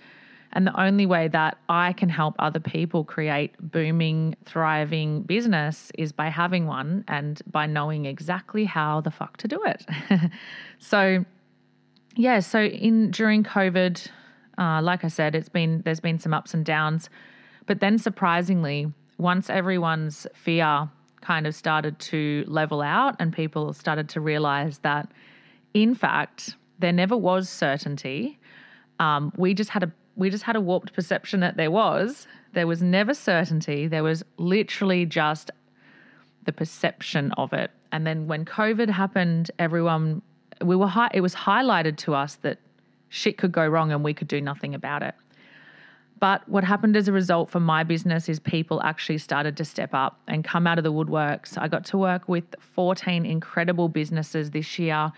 and 0.52 0.66
the 0.66 0.80
only 0.80 1.04
way 1.04 1.28
that 1.28 1.58
I 1.68 1.92
can 1.92 2.08
help 2.08 2.34
other 2.38 2.60
people 2.60 3.04
create 3.04 3.54
booming, 3.60 4.36
thriving 4.46 5.20
business 5.20 5.92
is 5.98 6.12
by 6.12 6.30
having 6.30 6.66
one 6.66 7.04
and 7.08 7.42
by 7.50 7.66
knowing 7.66 8.06
exactly 8.06 8.64
how 8.64 9.02
the 9.02 9.10
fuck 9.10 9.36
to 9.38 9.48
do 9.48 9.62
it. 9.66 9.84
so, 10.78 11.26
yeah, 12.14 12.40
so 12.40 12.62
in 12.62 13.10
during 13.10 13.44
COVID, 13.44 14.08
uh, 14.56 14.80
like 14.80 15.04
I 15.04 15.08
said, 15.08 15.34
it's 15.34 15.50
been 15.50 15.82
there's 15.84 16.00
been 16.00 16.18
some 16.18 16.32
ups 16.32 16.54
and 16.54 16.64
downs, 16.64 17.10
but 17.66 17.80
then 17.80 17.98
surprisingly, 17.98 18.90
once 19.18 19.48
everyone's 19.50 20.26
fear 20.34 20.88
kind 21.20 21.46
of 21.46 21.54
started 21.54 21.98
to 21.98 22.44
level 22.46 22.82
out 22.82 23.16
and 23.18 23.32
people 23.32 23.72
started 23.72 24.08
to 24.10 24.20
realize 24.20 24.78
that, 24.78 25.10
in 25.74 25.94
fact, 25.94 26.56
there 26.78 26.92
never 26.92 27.16
was 27.16 27.48
certainty. 27.48 28.38
Um, 29.00 29.32
we 29.36 29.54
just 29.54 29.70
had 29.70 29.82
a 29.82 29.92
we 30.16 30.30
just 30.30 30.44
had 30.44 30.56
a 30.56 30.60
warped 30.60 30.94
perception 30.94 31.40
that 31.40 31.58
there 31.58 31.70
was. 31.70 32.26
There 32.54 32.66
was 32.66 32.82
never 32.82 33.12
certainty. 33.12 33.86
There 33.86 34.02
was 34.02 34.24
literally 34.38 35.04
just 35.04 35.50
the 36.44 36.52
perception 36.52 37.32
of 37.32 37.52
it. 37.52 37.70
And 37.92 38.06
then 38.06 38.26
when 38.26 38.46
COVID 38.46 38.88
happened, 38.88 39.50
everyone 39.58 40.22
we 40.62 40.74
were 40.74 40.86
high, 40.86 41.10
it 41.12 41.20
was 41.20 41.34
highlighted 41.34 41.98
to 41.98 42.14
us 42.14 42.36
that 42.36 42.58
shit 43.08 43.36
could 43.36 43.52
go 43.52 43.66
wrong 43.66 43.92
and 43.92 44.02
we 44.02 44.14
could 44.14 44.28
do 44.28 44.40
nothing 44.40 44.74
about 44.74 45.02
it. 45.02 45.14
But 46.18 46.48
what 46.48 46.64
happened 46.64 46.96
as 46.96 47.08
a 47.08 47.12
result 47.12 47.50
for 47.50 47.60
my 47.60 47.84
business 47.84 48.28
is 48.28 48.40
people 48.40 48.82
actually 48.82 49.18
started 49.18 49.56
to 49.58 49.64
step 49.64 49.92
up 49.92 50.18
and 50.26 50.42
come 50.42 50.66
out 50.66 50.78
of 50.78 50.84
the 50.84 50.92
woodworks. 50.92 51.58
I 51.58 51.68
got 51.68 51.84
to 51.86 51.98
work 51.98 52.28
with 52.28 52.44
14 52.58 53.26
incredible 53.26 53.88
businesses 53.88 54.50
this 54.50 54.78
year 54.78 55.12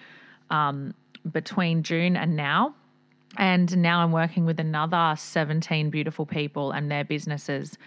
um, 0.50 0.94
between 1.30 1.82
June 1.84 2.16
and 2.16 2.34
now. 2.34 2.74
And 3.36 3.76
now 3.78 4.00
I'm 4.00 4.10
working 4.10 4.44
with 4.44 4.58
another 4.58 5.14
17 5.16 5.90
beautiful 5.90 6.26
people 6.26 6.72
and 6.72 6.90
their 6.90 7.04
businesses. 7.04 7.78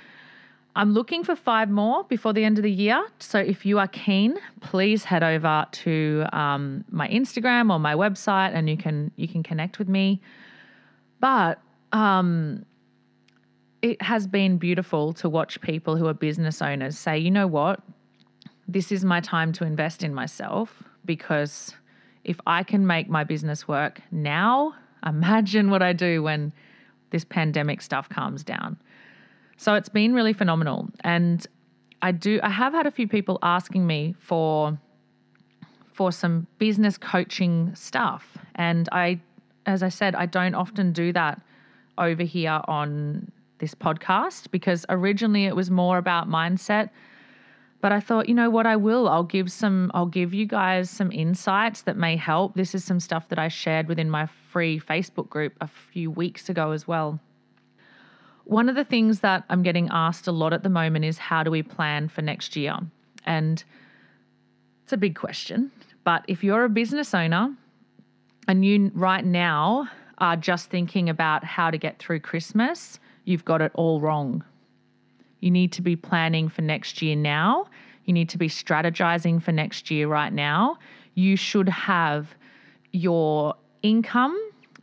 I'm 0.73 0.93
looking 0.93 1.25
for 1.25 1.35
five 1.35 1.69
more 1.69 2.05
before 2.05 2.31
the 2.31 2.45
end 2.45 2.57
of 2.57 2.63
the 2.63 2.71
year. 2.71 3.05
So 3.19 3.39
if 3.39 3.65
you 3.65 3.77
are 3.79 3.87
keen, 3.87 4.37
please 4.61 5.03
head 5.03 5.21
over 5.21 5.65
to 5.69 6.25
um, 6.31 6.85
my 6.89 7.09
Instagram 7.09 7.71
or 7.73 7.79
my 7.79 7.93
website, 7.93 8.53
and 8.53 8.69
you 8.69 8.77
can 8.77 9.11
you 9.17 9.27
can 9.27 9.43
connect 9.43 9.79
with 9.79 9.89
me. 9.89 10.21
But 11.19 11.59
um, 11.91 12.65
it 13.81 14.01
has 14.01 14.27
been 14.27 14.57
beautiful 14.57 15.13
to 15.13 15.29
watch 15.29 15.59
people 15.61 15.97
who 15.97 16.07
are 16.07 16.13
business 16.13 16.61
owners 16.61 16.97
say, 16.97 17.17
you 17.17 17.31
know 17.31 17.47
what, 17.47 17.81
this 18.67 18.91
is 18.91 19.03
my 19.03 19.19
time 19.19 19.51
to 19.53 19.65
invest 19.65 20.03
in 20.03 20.13
myself 20.13 20.83
because 21.03 21.73
if 22.23 22.39
I 22.45 22.63
can 22.63 22.85
make 22.85 23.09
my 23.09 23.23
business 23.23 23.67
work 23.67 24.01
now, 24.11 24.75
Imagine 25.05 25.69
what 25.69 25.81
I 25.81 25.93
do 25.93 26.21
when 26.21 26.53
this 27.09 27.25
pandemic 27.25 27.81
stuff 27.81 28.07
calms 28.09 28.43
down. 28.43 28.77
So 29.57 29.73
it's 29.75 29.89
been 29.89 30.13
really 30.13 30.33
phenomenal. 30.33 30.89
And 31.03 31.45
I 32.01 32.11
do 32.11 32.39
I 32.41 32.49
have 32.49 32.73
had 32.73 32.87
a 32.87 32.91
few 32.91 33.07
people 33.07 33.37
asking 33.41 33.85
me 33.85 34.15
for 34.19 34.79
for 35.93 36.11
some 36.11 36.47
business 36.57 36.97
coaching 36.97 37.73
stuff. 37.75 38.37
And 38.55 38.87
I 38.91 39.19
as 39.65 39.83
I 39.83 39.89
said, 39.89 40.15
I 40.15 40.25
don't 40.25 40.55
often 40.55 40.93
do 40.93 41.13
that 41.13 41.41
over 41.97 42.23
here 42.23 42.61
on 42.67 43.31
this 43.61 43.73
podcast 43.73 44.51
because 44.51 44.85
originally 44.89 45.45
it 45.45 45.55
was 45.55 45.71
more 45.71 45.97
about 45.97 46.29
mindset 46.29 46.89
but 47.81 47.91
I 47.91 47.99
thought, 47.99 48.29
you 48.29 48.35
know 48.35 48.49
what, 48.51 48.67
I 48.67 48.75
will. 48.75 49.09
I'll 49.09 49.23
give 49.23 49.51
some, 49.51 49.91
I'll 49.93 50.05
give 50.05 50.35
you 50.35 50.45
guys 50.45 50.89
some 50.89 51.11
insights 51.11 51.81
that 51.81 51.97
may 51.97 52.15
help. 52.15 52.53
This 52.53 52.75
is 52.75 52.83
some 52.83 52.99
stuff 52.99 53.27
that 53.29 53.39
I 53.39 53.47
shared 53.47 53.87
within 53.87 54.09
my 54.09 54.27
free 54.27 54.79
Facebook 54.79 55.29
group 55.29 55.53
a 55.59 55.67
few 55.67 56.11
weeks 56.11 56.47
ago 56.47 56.71
as 56.71 56.87
well. 56.87 57.19
One 58.43 58.69
of 58.69 58.75
the 58.75 58.83
things 58.83 59.21
that 59.21 59.45
I'm 59.49 59.63
getting 59.63 59.89
asked 59.91 60.27
a 60.27 60.31
lot 60.31 60.53
at 60.53 60.61
the 60.61 60.69
moment 60.69 61.05
is 61.05 61.17
how 61.17 61.41
do 61.41 61.49
we 61.49 61.63
plan 61.63 62.07
for 62.07 62.21
next 62.21 62.55
year? 62.55 62.77
And 63.25 63.63
it's 64.83 64.93
a 64.93 64.97
big 64.97 65.15
question. 65.15 65.71
But 66.03 66.23
if 66.27 66.43
you're 66.43 66.63
a 66.63 66.69
business 66.69 67.13
owner 67.15 67.55
and 68.47 68.63
you 68.63 68.91
right 68.93 69.25
now 69.25 69.89
are 70.19 70.35
just 70.35 70.69
thinking 70.69 71.09
about 71.09 71.43
how 71.43 71.71
to 71.71 71.79
get 71.79 71.97
through 71.97 72.19
Christmas, 72.19 72.99
you've 73.25 73.45
got 73.45 73.61
it 73.61 73.71
all 73.75 74.01
wrong. 74.01 74.43
You 75.39 75.51
need 75.51 75.71
to 75.73 75.81
be 75.81 75.95
planning 75.95 76.49
for 76.49 76.61
next 76.61 77.01
year 77.01 77.15
now. 77.15 77.67
You 78.05 78.13
need 78.13 78.29
to 78.29 78.37
be 78.37 78.47
strategizing 78.47 79.41
for 79.41 79.51
next 79.51 79.91
year 79.91 80.07
right 80.07 80.31
now. 80.31 80.77
You 81.15 81.35
should 81.35 81.69
have 81.69 82.35
your 82.91 83.55
income 83.83 84.37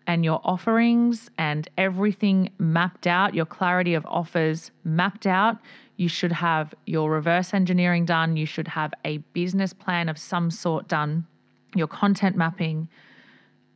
and 0.07 0.25
your 0.25 0.41
offerings 0.43 1.31
and 1.39 1.69
everything 1.77 2.51
mapped 2.59 3.07
out, 3.07 3.35
your 3.35 3.45
clarity 3.45 3.95
of 3.95 4.07
offers 4.07 4.71
mapped 4.83 5.27
out. 5.27 5.59
You 5.97 6.09
should 6.09 6.33
have 6.33 6.75
your 6.87 7.11
reverse 7.11 7.53
engineering 7.53 8.05
done. 8.05 8.37
You 8.37 8.47
should 8.47 8.69
have 8.69 8.95
a 9.05 9.19
business 9.35 9.73
plan 9.73 10.09
of 10.09 10.17
some 10.17 10.51
sort 10.51 10.89
done, 10.89 11.27
your 11.75 11.89
content 11.89 12.37
mapping. 12.37 12.89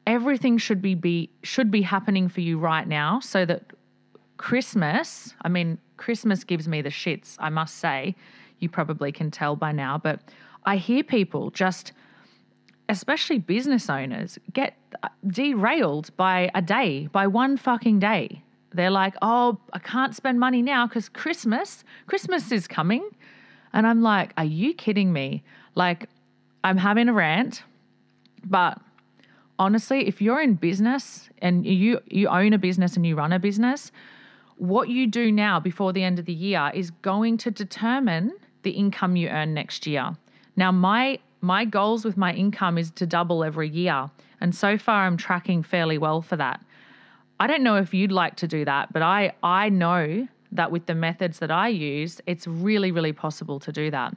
Everything 0.07 0.57
should 0.57 0.81
be, 0.81 0.95
be 0.95 1.31
should 1.43 1.71
be 1.71 1.83
happening 1.83 2.29
for 2.29 2.41
you 2.41 2.59
right 2.59 2.89
now 2.89 3.21
so 3.21 3.45
that 3.45 3.65
Christmas, 4.43 5.35
I 5.43 5.49
mean, 5.49 5.79
Christmas 5.97 6.43
gives 6.43 6.67
me 6.67 6.83
the 6.83 6.89
shits, 6.89 7.37
I 7.39 7.49
must 7.49 7.77
say. 7.77 8.17
You 8.59 8.69
probably 8.69 9.13
can 9.13 9.31
tell 9.31 9.55
by 9.55 9.71
now, 9.71 9.99
but 9.99 10.19
I 10.65 10.79
hear 10.79 11.05
people 11.05 11.51
just, 11.51 11.93
especially 12.89 13.39
business 13.39 13.89
owners, 13.89 14.41
get 14.53 14.77
derailed 15.25 16.11
by 16.17 16.51
a 16.57 16.61
day, 16.61 17.07
by 17.13 17.29
one 17.29 17.57
fucking 17.57 18.01
day. 18.01 18.43
They're 18.73 18.91
like, 18.91 19.15
oh, 19.23 19.61
I 19.75 19.79
can't 19.79 20.13
spend 20.13 20.41
money 20.41 20.61
now 20.61 20.89
because 20.89 21.09
Christmas, 21.09 21.85
Christmas 22.09 22.51
is 22.51 22.67
coming. 22.67 23.09
And 23.73 23.87
I'm 23.87 24.03
like, 24.03 24.33
are 24.37 24.45
you 24.45 24.75
kidding 24.75 25.13
me? 25.13 25.45
Like, 25.77 26.09
I'm 26.65 26.79
having 26.79 27.09
a 27.09 27.13
rant, 27.13 27.63
but 28.45 28.81
honestly, 29.57 30.09
if 30.09 30.21
you're 30.21 30.41
in 30.41 30.55
business 30.55 31.31
and 31.39 31.65
you 31.65 32.01
you 32.09 32.27
own 32.27 32.53
a 32.53 32.59
business 32.59 32.97
and 32.97 33.07
you 33.07 33.15
run 33.15 33.33
a 33.33 33.39
business, 33.39 33.93
what 34.63 34.89
you 34.89 35.09
do 35.09 35.33
now 35.33 35.59
before 35.59 35.93
the 35.93 36.05
end 36.05 36.21
of 36.21 36.25
the 36.25 36.33
year 36.33 36.71
is 36.73 36.93
going 36.93 37.37
to 37.37 37.51
determine 37.51 38.31
the 38.63 38.71
income 38.71 39.17
you 39.17 39.29
earn 39.29 39.53
next 39.53 39.89
year. 39.89 40.17
Now, 40.55 40.71
my 40.71 41.19
my 41.41 41.65
goals 41.65 42.05
with 42.05 42.17
my 42.17 42.33
income 42.33 42.79
is 42.79 42.93
to 42.93 43.05
double 43.05 43.43
every 43.43 43.69
year, 43.69 44.09
and 44.41 44.55
so 44.55 44.79
far 44.79 45.05
I'm 45.05 45.17
tracking 45.17 45.65
fairly 45.65 45.99
well 45.99 46.23
for 46.23 46.37
that. 46.37 46.65
I 47.41 47.49
don't 47.49 47.65
know 47.65 47.75
if 47.75 47.93
you'd 47.93 48.13
like 48.13 48.37
to 48.37 48.47
do 48.47 48.65
that, 48.65 48.93
but 48.93 49.03
I 49.03 49.33
I 49.43 49.69
know 49.69 50.29
that 50.53 50.71
with 50.71 50.87
the 50.87 50.95
methods 50.95 51.41
that 51.41 51.51
I 51.51 51.67
use, 51.67 52.21
it's 52.27 52.47
really 52.47 52.93
really 52.93 53.13
possible 53.13 53.59
to 53.59 53.73
do 53.73 53.91
that. 53.91 54.15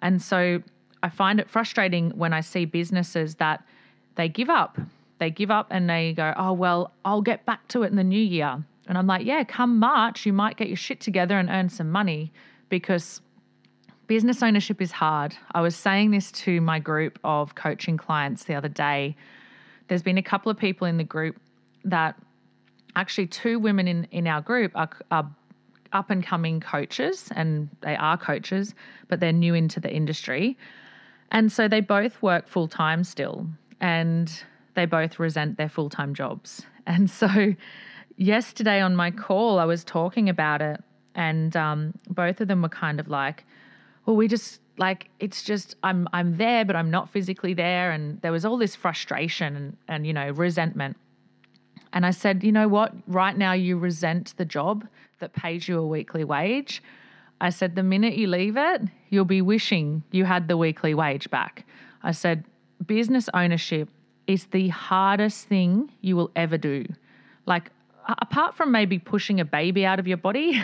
And 0.00 0.20
so 0.20 0.62
I 1.02 1.08
find 1.08 1.40
it 1.40 1.48
frustrating 1.48 2.10
when 2.10 2.34
I 2.34 2.42
see 2.42 2.66
businesses 2.66 3.36
that 3.36 3.64
they 4.16 4.28
give 4.28 4.50
up. 4.50 4.78
They 5.20 5.30
give 5.30 5.50
up 5.50 5.68
and 5.70 5.88
they 5.88 6.12
go, 6.12 6.34
"Oh, 6.36 6.52
well, 6.52 6.92
I'll 7.02 7.22
get 7.22 7.46
back 7.46 7.66
to 7.68 7.82
it 7.82 7.86
in 7.86 7.96
the 7.96 8.04
new 8.04 8.20
year." 8.20 8.62
And 8.90 8.98
I'm 8.98 9.06
like, 9.06 9.24
yeah, 9.24 9.44
come 9.44 9.78
March, 9.78 10.26
you 10.26 10.32
might 10.32 10.56
get 10.56 10.66
your 10.66 10.76
shit 10.76 11.00
together 11.00 11.38
and 11.38 11.48
earn 11.48 11.68
some 11.68 11.92
money 11.92 12.32
because 12.70 13.20
business 14.08 14.42
ownership 14.42 14.82
is 14.82 14.90
hard. 14.90 15.36
I 15.52 15.60
was 15.60 15.76
saying 15.76 16.10
this 16.10 16.32
to 16.32 16.60
my 16.60 16.80
group 16.80 17.16
of 17.22 17.54
coaching 17.54 17.96
clients 17.96 18.42
the 18.42 18.56
other 18.56 18.68
day. 18.68 19.14
There's 19.86 20.02
been 20.02 20.18
a 20.18 20.24
couple 20.24 20.50
of 20.50 20.58
people 20.58 20.88
in 20.88 20.96
the 20.96 21.04
group 21.04 21.36
that 21.84 22.20
actually, 22.96 23.28
two 23.28 23.60
women 23.60 23.86
in, 23.86 24.08
in 24.10 24.26
our 24.26 24.40
group 24.40 24.72
are, 24.74 24.90
are 25.12 25.30
up 25.92 26.10
and 26.10 26.26
coming 26.26 26.58
coaches, 26.58 27.28
and 27.36 27.68
they 27.82 27.94
are 27.94 28.18
coaches, 28.18 28.74
but 29.06 29.20
they're 29.20 29.30
new 29.30 29.54
into 29.54 29.78
the 29.78 29.94
industry. 29.94 30.58
And 31.30 31.52
so 31.52 31.68
they 31.68 31.80
both 31.80 32.20
work 32.22 32.48
full 32.48 32.66
time 32.66 33.04
still, 33.04 33.46
and 33.80 34.42
they 34.74 34.84
both 34.84 35.20
resent 35.20 35.58
their 35.58 35.68
full 35.68 35.90
time 35.90 36.12
jobs. 36.12 36.62
And 36.86 37.08
so 37.08 37.54
yesterday 38.20 38.80
on 38.80 38.94
my 38.94 39.10
call, 39.10 39.58
I 39.58 39.64
was 39.64 39.82
talking 39.82 40.28
about 40.28 40.60
it, 40.62 40.80
and 41.14 41.56
um, 41.56 41.94
both 42.08 42.40
of 42.40 42.48
them 42.48 42.62
were 42.62 42.68
kind 42.68 43.00
of 43.00 43.08
like, 43.08 43.44
"Well, 44.04 44.14
we 44.14 44.28
just 44.28 44.60
like 44.76 45.08
it's 45.18 45.42
just 45.42 45.74
I'm 45.82 46.06
I'm 46.12 46.36
there, 46.36 46.64
but 46.64 46.76
I'm 46.76 46.90
not 46.90 47.10
physically 47.10 47.54
there," 47.54 47.90
and 47.90 48.20
there 48.20 48.30
was 48.30 48.44
all 48.44 48.58
this 48.58 48.76
frustration 48.76 49.56
and 49.56 49.76
and 49.88 50.06
you 50.06 50.12
know 50.12 50.30
resentment. 50.30 50.96
And 51.92 52.06
I 52.06 52.12
said, 52.12 52.44
you 52.44 52.52
know 52.52 52.68
what? 52.68 52.92
Right 53.08 53.36
now, 53.36 53.52
you 53.52 53.76
resent 53.76 54.34
the 54.36 54.44
job 54.44 54.86
that 55.18 55.32
pays 55.32 55.66
you 55.66 55.76
a 55.76 55.84
weekly 55.84 56.22
wage. 56.22 56.84
I 57.40 57.50
said, 57.50 57.74
the 57.74 57.82
minute 57.82 58.16
you 58.16 58.28
leave 58.28 58.56
it, 58.56 58.82
you'll 59.08 59.24
be 59.24 59.42
wishing 59.42 60.04
you 60.12 60.24
had 60.24 60.46
the 60.46 60.56
weekly 60.56 60.94
wage 60.94 61.28
back. 61.30 61.66
I 62.04 62.12
said, 62.12 62.44
business 62.86 63.28
ownership 63.34 63.88
is 64.28 64.44
the 64.46 64.68
hardest 64.68 65.48
thing 65.48 65.90
you 66.00 66.14
will 66.14 66.30
ever 66.36 66.56
do. 66.56 66.86
Like, 67.44 67.72
apart 68.18 68.54
from 68.54 68.72
maybe 68.72 68.98
pushing 68.98 69.40
a 69.40 69.44
baby 69.44 69.84
out 69.84 69.98
of 69.98 70.06
your 70.06 70.16
body, 70.16 70.62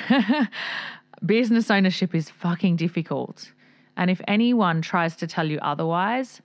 business 1.26 1.70
ownership 1.70 2.14
is 2.14 2.30
fucking 2.30 2.76
difficult. 2.76 3.52
And 3.96 4.10
if 4.10 4.20
anyone 4.28 4.82
tries 4.82 5.16
to 5.16 5.26
tell 5.26 5.46
you 5.46 5.58
otherwise, 5.60 6.42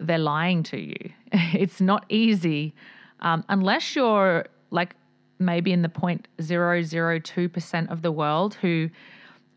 they're 0.00 0.18
lying 0.18 0.62
to 0.64 0.78
you. 0.78 1.12
it's 1.32 1.80
not 1.80 2.04
easy 2.08 2.74
um, 3.20 3.44
unless 3.48 3.96
you're 3.96 4.46
like 4.70 4.94
maybe 5.38 5.72
in 5.72 5.82
the 5.82 5.88
0.002% 5.88 7.90
of 7.90 8.02
the 8.02 8.12
world 8.12 8.54
who 8.54 8.90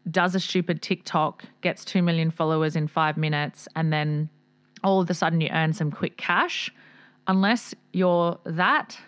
does 0.09 0.35
a 0.35 0.39
stupid 0.39 0.81
TikTok, 0.81 1.45
gets 1.61 1.85
2 1.85 2.01
million 2.01 2.31
followers 2.31 2.75
in 2.75 2.87
five 2.87 3.17
minutes, 3.17 3.67
and 3.75 3.93
then 3.93 4.29
all 4.83 4.99
of 4.99 5.09
a 5.09 5.13
sudden 5.13 5.41
you 5.41 5.49
earn 5.51 5.73
some 5.73 5.91
quick 5.91 6.17
cash. 6.17 6.73
Unless 7.27 7.75
you're 7.93 8.39
that, 8.45 8.99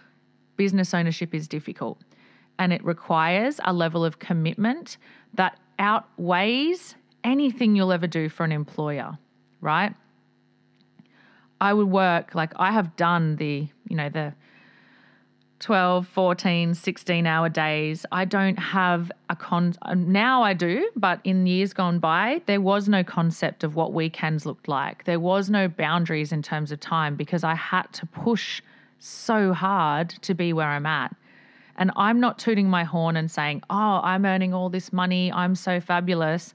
business 0.57 0.93
ownership 0.93 1.33
is 1.33 1.47
difficult 1.47 1.99
and 2.59 2.71
it 2.71 2.83
requires 2.85 3.59
a 3.63 3.73
level 3.73 4.05
of 4.05 4.19
commitment 4.19 4.97
that 5.33 5.59
outweighs 5.79 6.95
anything 7.23 7.75
you'll 7.75 7.91
ever 7.91 8.07
do 8.07 8.29
for 8.29 8.43
an 8.43 8.51
employer, 8.51 9.17
right? 9.61 9.93
I 11.59 11.73
would 11.73 11.89
work 11.89 12.35
like 12.35 12.53
I 12.57 12.71
have 12.71 12.95
done 12.95 13.37
the, 13.37 13.67
you 13.87 13.95
know, 13.95 14.09
the 14.09 14.33
12, 15.59 16.07
14, 16.09 16.73
16 16.73 17.25
hour 17.25 17.47
days. 17.47 18.05
I 18.11 18.25
don't 18.25 18.59
have 18.59 19.09
a 19.29 19.35
con 19.35 19.73
now 19.95 20.43
I 20.43 20.53
do, 20.53 20.89
but 20.95 21.21
in 21.23 21.47
years 21.47 21.71
gone 21.71 21.99
by, 21.99 22.41
there 22.47 22.59
was 22.59 22.89
no 22.89 23.01
concept 23.01 23.63
of 23.63 23.75
what 23.75 23.93
weekends 23.93 24.45
looked 24.45 24.67
like. 24.67 25.05
There 25.05 25.21
was 25.21 25.49
no 25.49 25.69
boundaries 25.69 26.33
in 26.33 26.41
terms 26.41 26.73
of 26.73 26.81
time 26.81 27.15
because 27.15 27.45
I 27.45 27.55
had 27.55 27.83
to 27.93 28.05
push 28.05 28.61
so 29.03 29.53
hard 29.53 30.09
to 30.21 30.33
be 30.33 30.53
where 30.53 30.67
I'm 30.67 30.85
at. 30.85 31.15
And 31.75 31.91
I'm 31.95 32.19
not 32.19 32.37
tooting 32.37 32.69
my 32.69 32.83
horn 32.83 33.17
and 33.17 33.29
saying, 33.29 33.63
"Oh, 33.69 33.99
I'm 34.03 34.25
earning 34.25 34.53
all 34.53 34.69
this 34.69 34.93
money. 34.93 35.31
I'm 35.31 35.55
so 35.55 35.79
fabulous." 35.79 36.53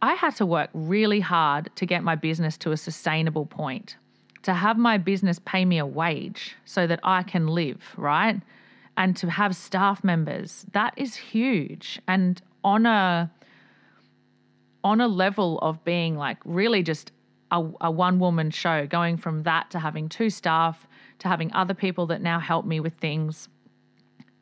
I 0.00 0.14
had 0.14 0.36
to 0.36 0.46
work 0.46 0.70
really 0.74 1.20
hard 1.20 1.70
to 1.74 1.84
get 1.86 2.04
my 2.04 2.14
business 2.14 2.56
to 2.58 2.70
a 2.70 2.76
sustainable 2.76 3.46
point 3.46 3.96
to 4.48 4.54
have 4.54 4.78
my 4.78 4.96
business 4.96 5.38
pay 5.44 5.62
me 5.66 5.76
a 5.76 5.84
wage 5.84 6.56
so 6.64 6.86
that 6.86 7.00
I 7.02 7.22
can 7.22 7.48
live, 7.48 7.82
right? 7.98 8.40
And 8.96 9.14
to 9.18 9.28
have 9.28 9.54
staff 9.54 10.02
members, 10.02 10.64
that 10.72 10.94
is 10.96 11.16
huge. 11.16 12.00
And 12.08 12.40
on 12.64 12.86
a 12.86 13.30
on 14.82 15.02
a 15.02 15.06
level 15.06 15.58
of 15.58 15.84
being 15.84 16.16
like 16.16 16.38
really 16.46 16.82
just 16.82 17.12
a, 17.50 17.62
a 17.82 17.90
one 17.90 18.18
woman 18.18 18.50
show, 18.50 18.86
going 18.86 19.18
from 19.18 19.42
that 19.42 19.70
to 19.72 19.78
having 19.78 20.08
two 20.08 20.30
staff 20.30 20.87
to 21.20 21.28
having 21.28 21.52
other 21.52 21.74
people 21.74 22.06
that 22.06 22.20
now 22.20 22.38
help 22.38 22.64
me 22.64 22.80
with 22.80 22.94
things, 22.94 23.48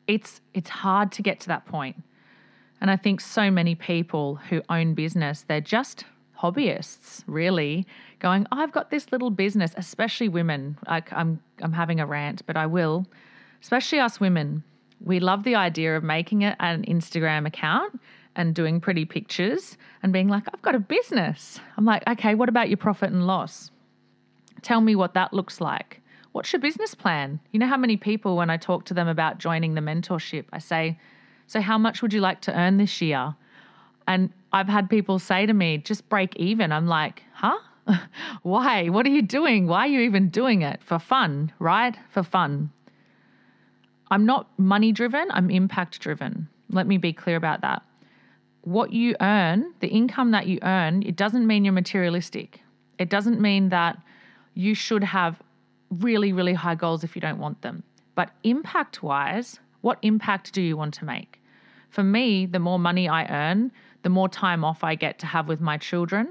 it's 0.07 0.41
it's 0.53 0.69
hard 0.69 1.11
to 1.13 1.21
get 1.21 1.39
to 1.41 1.47
that 1.47 1.65
point. 1.65 2.03
And 2.79 2.91
I 2.91 2.95
think 2.95 3.21
so 3.21 3.49
many 3.49 3.75
people 3.75 4.35
who 4.49 4.61
own 4.69 4.93
business, 4.93 5.41
they're 5.41 5.61
just 5.61 6.05
hobbyists, 6.39 7.23
really, 7.25 7.87
going, 8.19 8.45
I've 8.51 8.71
got 8.71 8.91
this 8.91 9.11
little 9.11 9.29
business, 9.29 9.73
especially 9.75 10.29
women. 10.29 10.77
I, 10.87 11.01
I'm, 11.11 11.41
I'm 11.61 11.73
having 11.73 11.99
a 11.99 12.05
rant, 12.05 12.45
but 12.45 12.55
I 12.55 12.65
will. 12.65 13.05
Especially 13.61 13.99
us 13.99 14.19
women. 14.19 14.63
We 15.03 15.19
love 15.19 15.43
the 15.43 15.55
idea 15.55 15.97
of 15.97 16.03
making 16.03 16.43
it 16.43 16.55
an 16.59 16.83
Instagram 16.85 17.47
account 17.47 17.99
and 18.35 18.53
doing 18.53 18.79
pretty 18.79 19.05
pictures 19.05 19.77
and 20.03 20.13
being 20.13 20.27
like, 20.27 20.43
I've 20.53 20.61
got 20.61 20.75
a 20.75 20.79
business. 20.79 21.59
I'm 21.75 21.85
like, 21.85 22.07
okay, 22.07 22.35
what 22.35 22.49
about 22.49 22.69
your 22.69 22.77
profit 22.77 23.11
and 23.11 23.25
loss? 23.25 23.71
Tell 24.61 24.81
me 24.81 24.95
what 24.95 25.15
that 25.15 25.33
looks 25.33 25.59
like. 25.59 26.01
What's 26.37 26.53
your 26.53 26.59
business 26.59 26.93
plan? 26.93 27.39
You 27.51 27.59
know 27.59 27.65
how 27.65 27.77
many 27.77 27.97
people, 27.97 28.37
when 28.37 28.51
I 28.51 28.57
talk 28.57 28.85
to 28.85 28.93
them 28.93 29.07
about 29.07 29.39
joining 29.39 29.73
the 29.73 29.81
mentorship, 29.81 30.45
I 30.53 30.59
say, 30.59 30.99
So, 31.47 31.61
how 31.61 31.79
much 31.79 32.03
would 32.03 32.13
you 32.13 32.21
like 32.21 32.41
to 32.41 32.55
earn 32.55 32.77
this 32.77 33.01
year? 33.01 33.33
And 34.05 34.31
I've 34.53 34.67
had 34.67 34.87
people 34.87 35.17
say 35.17 35.47
to 35.47 35.53
me, 35.53 35.79
just 35.79 36.07
break 36.09 36.35
even. 36.35 36.71
I'm 36.71 36.85
like, 36.85 37.23
huh? 37.33 37.57
Why? 38.43 38.87
What 38.89 39.07
are 39.07 39.09
you 39.09 39.23
doing? 39.23 39.65
Why 39.65 39.85
are 39.85 39.87
you 39.87 40.01
even 40.01 40.29
doing 40.29 40.61
it? 40.61 40.83
For 40.83 40.99
fun, 40.99 41.53
right? 41.57 41.97
For 42.11 42.21
fun. 42.21 42.69
I'm 44.11 44.27
not 44.27 44.47
money 44.59 44.91
driven, 44.91 45.31
I'm 45.31 45.49
impact 45.49 45.99
driven. 45.99 46.49
Let 46.69 46.85
me 46.85 46.99
be 46.99 47.13
clear 47.13 47.35
about 47.35 47.61
that. 47.61 47.81
What 48.61 48.93
you 48.93 49.15
earn, 49.21 49.73
the 49.79 49.87
income 49.87 50.29
that 50.31 50.45
you 50.45 50.59
earn, 50.61 51.01
it 51.01 51.15
doesn't 51.15 51.47
mean 51.47 51.65
you're 51.65 51.73
materialistic. 51.73 52.61
It 52.99 53.09
doesn't 53.09 53.41
mean 53.41 53.69
that 53.69 53.97
you 54.53 54.75
should 54.75 55.03
have 55.03 55.41
really, 55.89 56.33
really 56.33 56.53
high 56.53 56.75
goals 56.75 57.03
if 57.03 57.15
you 57.15 57.21
don't 57.21 57.39
want 57.39 57.61
them. 57.61 57.83
But 58.15 58.31
impact 58.43 59.03
wise, 59.03 59.59
what 59.81 59.99
impact 60.01 60.53
do 60.53 60.61
you 60.61 60.75
want 60.75 60.93
to 60.95 61.05
make? 61.05 61.41
For 61.89 62.03
me, 62.03 62.45
the 62.45 62.59
more 62.59 62.79
money 62.79 63.07
I 63.07 63.25
earn, 63.25 63.71
the 64.03 64.09
more 64.09 64.29
time 64.29 64.63
off 64.63 64.83
I 64.83 64.95
get 64.95 65.19
to 65.19 65.25
have 65.25 65.47
with 65.47 65.61
my 65.61 65.77
children, 65.77 66.29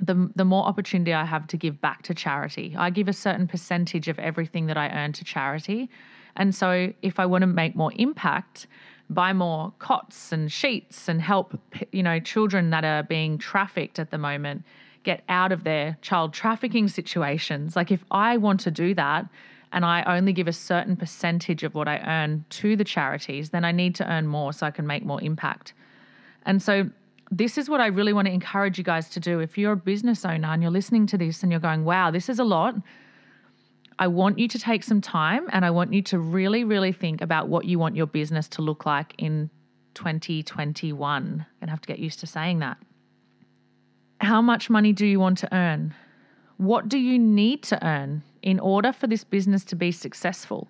the, 0.00 0.30
the 0.34 0.44
more 0.44 0.64
opportunity 0.64 1.14
I 1.14 1.24
have 1.24 1.46
to 1.48 1.56
give 1.56 1.80
back 1.80 2.02
to 2.02 2.14
charity. 2.14 2.74
I 2.76 2.90
give 2.90 3.08
a 3.08 3.12
certain 3.12 3.46
percentage 3.46 4.08
of 4.08 4.18
everything 4.18 4.66
that 4.66 4.76
I 4.76 4.88
earn 4.88 5.12
to 5.14 5.24
charity. 5.24 5.88
And 6.36 6.54
so 6.54 6.92
if 7.00 7.20
I 7.20 7.26
want 7.26 7.42
to 7.42 7.46
make 7.46 7.76
more 7.76 7.92
impact, 7.96 8.66
buy 9.08 9.32
more 9.32 9.72
cots 9.78 10.32
and 10.32 10.50
sheets 10.50 11.08
and 11.08 11.20
help 11.20 11.58
you 11.92 12.02
know 12.02 12.18
children 12.18 12.70
that 12.70 12.84
are 12.84 13.02
being 13.02 13.38
trafficked 13.38 13.98
at 13.98 14.10
the 14.10 14.18
moment 14.18 14.64
get 15.04 15.22
out 15.28 15.52
of 15.52 15.64
their 15.64 15.96
child 16.02 16.32
trafficking 16.32 16.88
situations. 16.88 17.76
Like 17.76 17.90
if 17.90 18.04
I 18.10 18.36
want 18.36 18.60
to 18.60 18.70
do 18.70 18.94
that, 18.94 19.26
and 19.74 19.84
I 19.84 20.04
only 20.04 20.32
give 20.32 20.46
a 20.46 20.52
certain 20.52 20.96
percentage 20.96 21.64
of 21.64 21.74
what 21.74 21.88
I 21.88 21.98
earn 21.98 22.44
to 22.50 22.76
the 22.76 22.84
charities, 22.84 23.50
then 23.50 23.64
I 23.64 23.72
need 23.72 23.96
to 23.96 24.08
earn 24.08 24.28
more 24.28 24.52
so 24.52 24.66
I 24.66 24.70
can 24.70 24.86
make 24.86 25.04
more 25.04 25.20
impact. 25.20 25.74
And 26.46 26.62
so 26.62 26.88
this 27.30 27.58
is 27.58 27.68
what 27.68 27.80
I 27.80 27.86
really 27.86 28.12
want 28.12 28.28
to 28.28 28.32
encourage 28.32 28.78
you 28.78 28.84
guys 28.84 29.08
to 29.10 29.20
do. 29.20 29.40
If 29.40 29.58
you're 29.58 29.72
a 29.72 29.76
business 29.76 30.24
owner 30.24 30.46
and 30.46 30.62
you're 30.62 30.70
listening 30.70 31.08
to 31.08 31.18
this 31.18 31.42
and 31.42 31.50
you're 31.50 31.60
going, 31.60 31.84
wow, 31.84 32.12
this 32.12 32.28
is 32.28 32.38
a 32.38 32.44
lot, 32.44 32.76
I 33.98 34.06
want 34.06 34.38
you 34.38 34.46
to 34.46 34.58
take 34.60 34.84
some 34.84 35.00
time 35.00 35.48
and 35.50 35.64
I 35.64 35.70
want 35.70 35.92
you 35.92 36.02
to 36.02 36.20
really, 36.20 36.62
really 36.62 36.92
think 36.92 37.20
about 37.20 37.48
what 37.48 37.64
you 37.64 37.76
want 37.80 37.96
your 37.96 38.06
business 38.06 38.46
to 38.50 38.62
look 38.62 38.86
like 38.86 39.12
in 39.18 39.50
2021. 39.94 41.22
I'm 41.22 41.36
going 41.36 41.46
to 41.62 41.70
have 41.70 41.80
to 41.80 41.88
get 41.88 41.98
used 41.98 42.20
to 42.20 42.28
saying 42.28 42.60
that. 42.60 42.76
How 44.24 44.40
much 44.40 44.70
money 44.70 44.92
do 44.92 45.06
you 45.06 45.20
want 45.20 45.38
to 45.38 45.54
earn? 45.54 45.94
What 46.56 46.88
do 46.88 46.98
you 46.98 47.18
need 47.18 47.62
to 47.64 47.86
earn 47.86 48.22
in 48.42 48.58
order 48.58 48.92
for 48.92 49.06
this 49.06 49.22
business 49.22 49.64
to 49.66 49.76
be 49.76 49.92
successful? 49.92 50.68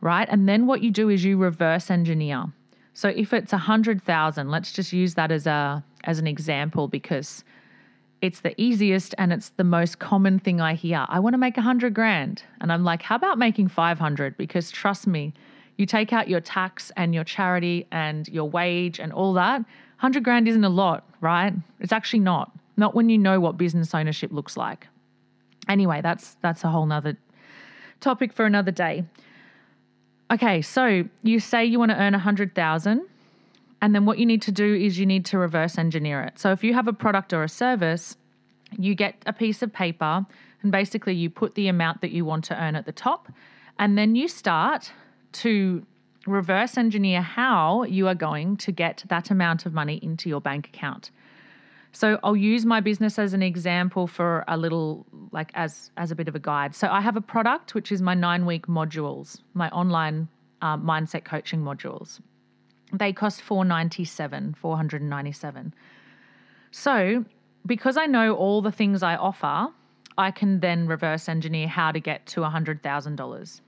Right? 0.00 0.28
And 0.30 0.48
then 0.48 0.66
what 0.66 0.82
you 0.82 0.90
do 0.90 1.08
is 1.08 1.24
you 1.24 1.36
reverse 1.36 1.90
engineer. 1.90 2.52
So 2.92 3.08
if 3.08 3.32
it's 3.32 3.52
a 3.52 3.58
hundred 3.58 4.02
thousand, 4.02 4.50
let's 4.50 4.72
just 4.72 4.92
use 4.92 5.14
that 5.14 5.30
as 5.30 5.46
a 5.46 5.84
as 6.04 6.18
an 6.18 6.26
example 6.26 6.88
because 6.88 7.44
it's 8.20 8.40
the 8.40 8.58
easiest 8.60 9.14
and 9.16 9.32
it's 9.32 9.50
the 9.50 9.64
most 9.64 9.98
common 9.98 10.38
thing 10.38 10.60
I 10.60 10.74
hear. 10.74 11.06
I 11.08 11.18
want 11.18 11.34
to 11.34 11.38
make 11.38 11.56
a 11.56 11.62
hundred 11.62 11.94
grand. 11.94 12.42
And 12.60 12.70
I'm 12.72 12.84
like, 12.84 13.02
how 13.02 13.16
about 13.16 13.38
making 13.38 13.68
500? 13.68 14.36
Because 14.36 14.70
trust 14.70 15.06
me, 15.06 15.32
you 15.78 15.86
take 15.86 16.12
out 16.12 16.28
your 16.28 16.40
tax 16.40 16.92
and 16.96 17.14
your 17.14 17.24
charity 17.24 17.86
and 17.90 18.28
your 18.28 18.48
wage 18.48 19.00
and 19.00 19.12
all 19.14 19.32
that, 19.34 19.64
100 20.00 20.24
grand 20.24 20.48
isn't 20.48 20.64
a 20.64 20.70
lot, 20.70 21.06
right? 21.20 21.52
It's 21.78 21.92
actually 21.92 22.20
not. 22.20 22.50
Not 22.78 22.94
when 22.94 23.10
you 23.10 23.18
know 23.18 23.38
what 23.38 23.58
business 23.58 23.94
ownership 23.94 24.32
looks 24.32 24.56
like. 24.56 24.88
Anyway, 25.68 26.00
that's 26.00 26.36
that's 26.40 26.64
a 26.64 26.68
whole 26.68 26.86
nother 26.86 27.18
topic 28.00 28.32
for 28.32 28.46
another 28.46 28.70
day. 28.70 29.04
Okay, 30.30 30.62
so 30.62 31.04
you 31.22 31.38
say 31.38 31.66
you 31.66 31.78
want 31.78 31.90
to 31.90 32.00
earn 32.00 32.14
a 32.14 32.18
hundred 32.18 32.54
thousand, 32.54 33.06
and 33.82 33.94
then 33.94 34.06
what 34.06 34.16
you 34.16 34.24
need 34.24 34.40
to 34.42 34.52
do 34.52 34.74
is 34.74 34.98
you 34.98 35.04
need 35.04 35.26
to 35.26 35.36
reverse 35.38 35.76
engineer 35.76 36.22
it. 36.22 36.38
So 36.38 36.50
if 36.50 36.64
you 36.64 36.72
have 36.72 36.88
a 36.88 36.94
product 36.94 37.34
or 37.34 37.42
a 37.42 37.48
service, 37.48 38.16
you 38.78 38.94
get 38.94 39.16
a 39.26 39.34
piece 39.34 39.60
of 39.60 39.70
paper 39.70 40.24
and 40.62 40.72
basically 40.72 41.14
you 41.14 41.28
put 41.28 41.54
the 41.54 41.68
amount 41.68 42.00
that 42.00 42.10
you 42.10 42.24
want 42.24 42.44
to 42.44 42.62
earn 42.62 42.74
at 42.74 42.86
the 42.86 42.92
top, 42.92 43.30
and 43.78 43.98
then 43.98 44.14
you 44.14 44.28
start 44.28 44.92
to 45.32 45.84
reverse 46.26 46.76
engineer 46.76 47.22
how 47.22 47.84
you 47.84 48.06
are 48.08 48.14
going 48.14 48.56
to 48.58 48.72
get 48.72 49.04
that 49.08 49.30
amount 49.30 49.66
of 49.66 49.72
money 49.72 49.98
into 50.02 50.28
your 50.28 50.40
bank 50.40 50.68
account. 50.68 51.10
So 51.92 52.20
I'll 52.22 52.36
use 52.36 52.64
my 52.64 52.80
business 52.80 53.18
as 53.18 53.34
an 53.34 53.42
example 53.42 54.06
for 54.06 54.44
a 54.46 54.56
little 54.56 55.06
like 55.32 55.50
as 55.54 55.90
as 55.96 56.10
a 56.10 56.14
bit 56.14 56.28
of 56.28 56.34
a 56.34 56.38
guide. 56.38 56.74
So 56.74 56.88
I 56.88 57.00
have 57.00 57.16
a 57.16 57.20
product 57.20 57.74
which 57.74 57.90
is 57.90 58.00
my 58.00 58.14
9 58.14 58.46
week 58.46 58.66
modules, 58.66 59.40
my 59.54 59.68
online 59.70 60.28
uh, 60.62 60.76
mindset 60.76 61.24
coaching 61.24 61.60
modules. 61.62 62.20
They 62.92 63.12
cost 63.12 63.42
497, 63.42 64.54
497. 64.54 65.74
So, 66.72 67.24
because 67.66 67.96
I 67.96 68.06
know 68.06 68.34
all 68.34 68.62
the 68.62 68.72
things 68.72 69.02
I 69.02 69.16
offer, 69.16 69.68
I 70.18 70.30
can 70.30 70.60
then 70.60 70.86
reverse 70.86 71.28
engineer 71.28 71.68
how 71.68 71.92
to 71.92 72.00
get 72.00 72.26
to 72.26 72.40
$100,000. 72.40 73.60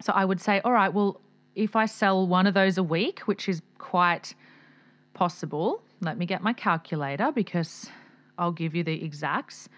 So 0.00 0.12
I 0.12 0.24
would 0.24 0.40
say, 0.40 0.60
all 0.64 0.72
right, 0.72 0.92
well, 0.92 1.20
if 1.56 1.74
I 1.74 1.86
sell 1.86 2.24
one 2.26 2.46
of 2.46 2.54
those 2.54 2.78
a 2.78 2.82
week, 2.82 3.20
which 3.20 3.48
is 3.48 3.62
quite 3.78 4.34
possible, 5.14 5.80
let 6.02 6.18
me 6.18 6.26
get 6.26 6.42
my 6.42 6.52
calculator 6.52 7.32
because 7.32 7.88
I'll 8.38 8.52
give 8.52 8.74
you 8.74 8.84
the 8.84 9.02
exacts. 9.02 9.70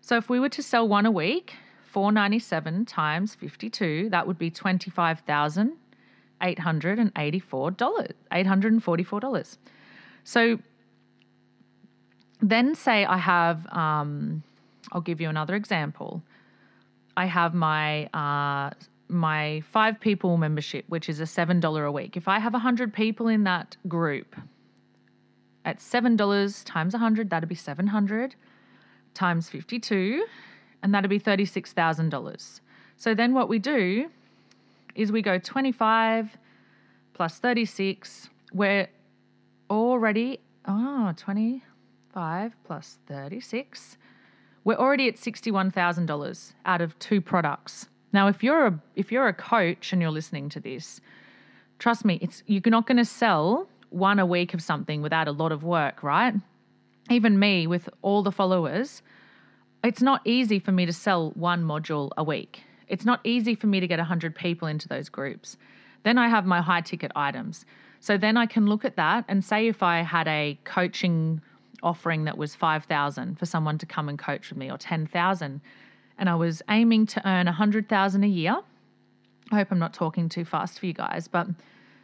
So 0.00 0.16
if 0.16 0.28
we 0.28 0.40
were 0.40 0.48
to 0.48 0.62
sell 0.62 0.88
one 0.88 1.06
a 1.06 1.12
week 1.12 1.54
497 1.84 2.86
times 2.86 3.36
52, 3.36 4.08
that 4.10 4.26
would 4.26 4.38
be 4.38 4.50
$25,884. 4.50 5.76
$844. 8.32 9.58
So 10.24 10.58
then 12.40 12.74
say 12.74 13.04
I 13.04 13.18
have, 13.18 13.64
um, 13.68 14.42
I'll 14.90 15.00
give 15.00 15.20
you 15.20 15.28
another 15.28 15.54
example. 15.54 16.24
I 17.16 17.26
have 17.26 17.54
my 17.54 18.06
uh, 18.06 18.70
my 19.12 19.62
five 19.70 20.00
people 20.00 20.36
membership, 20.36 20.84
which 20.88 21.08
is 21.08 21.20
a 21.20 21.26
seven 21.26 21.60
dollar 21.60 21.84
a 21.84 21.92
week. 21.92 22.16
If 22.16 22.28
I 22.28 22.38
have 22.38 22.54
hundred 22.54 22.92
people 22.92 23.28
in 23.28 23.44
that 23.44 23.76
group, 23.88 24.36
at 25.64 25.80
seven 25.80 26.16
dollars 26.16 26.64
times 26.64 26.94
hundred, 26.94 27.30
that'd 27.30 27.48
be 27.48 27.54
seven 27.54 27.88
hundred 27.88 28.34
times 29.14 29.48
fifty 29.48 29.78
two, 29.78 30.26
and 30.82 30.94
that'd 30.94 31.10
be 31.10 31.18
thirty 31.18 31.44
six 31.44 31.72
thousand 31.72 32.08
dollars. 32.08 32.60
So 32.96 33.14
then 33.14 33.34
what 33.34 33.48
we 33.48 33.58
do 33.58 34.10
is 34.94 35.12
we 35.12 35.22
go 35.22 35.38
twenty 35.38 35.72
five 35.72 36.36
plus 37.14 37.38
thirty 37.38 37.64
six. 37.64 38.28
We're 38.52 38.88
already 39.70 40.40
oh 40.66 41.12
25 41.16 42.52
plus 42.64 42.98
36 43.06 43.96
we're 44.64 44.76
already 44.76 45.08
at 45.08 45.16
$61,000 45.16 46.52
out 46.64 46.80
of 46.80 46.98
two 46.98 47.20
products. 47.20 47.88
Now, 48.12 48.28
if 48.28 48.42
you're 48.42 48.66
a 48.66 48.78
if 48.94 49.10
you're 49.10 49.28
a 49.28 49.34
coach 49.34 49.92
and 49.92 50.02
you're 50.02 50.10
listening 50.10 50.48
to 50.50 50.60
this, 50.60 51.00
trust 51.78 52.04
me, 52.04 52.18
it's 52.20 52.42
you're 52.46 52.62
not 52.66 52.86
going 52.86 52.98
to 52.98 53.04
sell 53.04 53.68
one 53.90 54.18
a 54.18 54.26
week 54.26 54.54
of 54.54 54.62
something 54.62 55.02
without 55.02 55.28
a 55.28 55.32
lot 55.32 55.52
of 55.52 55.62
work, 55.62 56.02
right? 56.02 56.34
Even 57.10 57.38
me 57.38 57.66
with 57.66 57.88
all 58.00 58.22
the 58.22 58.32
followers, 58.32 59.02
it's 59.84 60.02
not 60.02 60.20
easy 60.24 60.58
for 60.58 60.72
me 60.72 60.86
to 60.86 60.92
sell 60.92 61.30
one 61.30 61.62
module 61.62 62.10
a 62.16 62.24
week. 62.24 62.62
It's 62.88 63.04
not 63.04 63.20
easy 63.24 63.54
for 63.54 63.66
me 63.66 63.80
to 63.80 63.86
get 63.86 63.98
100 63.98 64.34
people 64.34 64.68
into 64.68 64.88
those 64.88 65.08
groups. 65.08 65.56
Then 66.04 66.18
I 66.18 66.28
have 66.28 66.46
my 66.46 66.60
high 66.60 66.80
ticket 66.80 67.10
items. 67.16 67.64
So 68.00 68.18
then 68.18 68.36
I 68.36 68.46
can 68.46 68.66
look 68.66 68.84
at 68.84 68.96
that 68.96 69.24
and 69.28 69.44
say 69.44 69.68
if 69.68 69.82
I 69.82 70.02
had 70.02 70.28
a 70.28 70.58
coaching 70.64 71.40
offering 71.82 72.24
that 72.24 72.38
was 72.38 72.54
5000 72.54 73.38
for 73.38 73.46
someone 73.46 73.78
to 73.78 73.86
come 73.86 74.08
and 74.08 74.18
coach 74.18 74.50
with 74.50 74.58
me 74.58 74.70
or 74.70 74.78
10,000 74.78 75.60
and 76.22 76.30
I 76.30 76.36
was 76.36 76.62
aiming 76.70 77.06
to 77.06 77.28
earn 77.28 77.46
100,000 77.46 78.22
a 78.22 78.28
year. 78.28 78.56
I 79.50 79.56
hope 79.56 79.72
I'm 79.72 79.80
not 79.80 79.92
talking 79.92 80.28
too 80.28 80.44
fast 80.44 80.78
for 80.78 80.86
you 80.86 80.92
guys, 80.92 81.26
but 81.26 81.48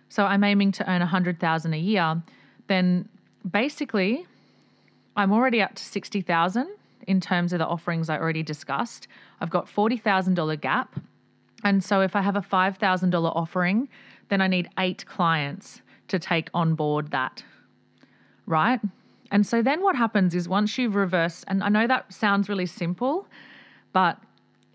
so 0.09 0.25
I'm 0.25 0.43
aiming 0.43 0.73
to 0.73 0.91
earn 0.91 0.99
100,000 0.99 1.73
a 1.73 1.77
year, 1.79 2.21
then 2.67 3.09
basically 3.49 4.27
I'm 5.15 5.33
already 5.33 5.63
up 5.63 5.77
to 5.77 5.85
60,000 5.85 6.67
in 7.07 7.21
terms 7.21 7.53
of 7.53 7.61
the 7.61 7.67
offerings 7.69 8.11
I 8.11 8.19
already 8.19 8.43
discussed. 8.43 9.07
I've 9.41 9.51
got 9.51 9.67
$40,000 9.67 10.61
gap. 10.61 10.99
And 11.63 11.85
so 11.85 12.01
if 12.01 12.17
I 12.17 12.23
have 12.23 12.35
a 12.35 12.41
$5,000 12.41 13.37
offering, 13.37 13.89
then 14.31 14.41
I 14.41 14.49
need 14.49 14.69
8 14.77 15.07
clients 15.07 15.81
to 16.09 16.19
take 16.19 16.51
on 16.53 16.75
board 16.75 17.13
that. 17.13 17.45
Right? 18.47 18.81
And 19.31 19.47
so 19.47 19.63
then 19.63 19.81
what 19.81 19.95
happens 19.95 20.35
is 20.35 20.49
once 20.49 20.77
you've 20.77 20.97
reversed, 20.97 21.45
and 21.47 21.63
I 21.63 21.69
know 21.69 21.87
that 21.87 22.13
sounds 22.13 22.49
really 22.49 22.67
simple, 22.67 23.29
but 23.93 24.19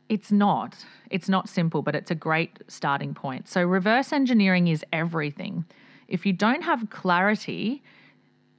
it's 0.09 0.31
not. 0.31 0.85
It's 1.09 1.29
not 1.29 1.49
simple, 1.49 1.81
but 1.81 1.95
it's 1.95 2.11
a 2.11 2.15
great 2.15 2.59
starting 2.67 3.13
point. 3.13 3.47
So 3.47 3.63
reverse 3.63 4.11
engineering 4.11 4.67
is 4.67 4.85
everything. 4.91 5.65
If 6.07 6.25
you 6.25 6.33
don't 6.33 6.63
have 6.63 6.89
clarity 6.89 7.81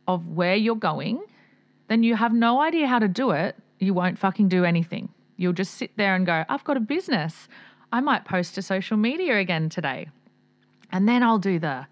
of 0.08 0.28
where 0.28 0.56
you're 0.56 0.74
going, 0.74 1.22
then 1.88 2.02
you 2.02 2.16
have 2.16 2.32
no 2.32 2.60
idea 2.60 2.86
how 2.86 2.98
to 2.98 3.08
do 3.08 3.30
it. 3.30 3.56
You 3.78 3.94
won't 3.94 4.18
fucking 4.18 4.48
do 4.48 4.64
anything. 4.64 5.10
You'll 5.36 5.52
just 5.52 5.74
sit 5.74 5.96
there 5.96 6.14
and 6.14 6.24
go, 6.24 6.44
I've 6.48 6.64
got 6.64 6.76
a 6.76 6.80
business. 6.80 7.48
I 7.92 8.00
might 8.00 8.24
post 8.24 8.54
to 8.54 8.62
social 8.62 8.96
media 8.96 9.38
again 9.38 9.68
today. 9.68 10.08
And 10.90 11.08
then 11.08 11.22
I'll 11.22 11.38
do 11.38 11.58
the 11.58 11.86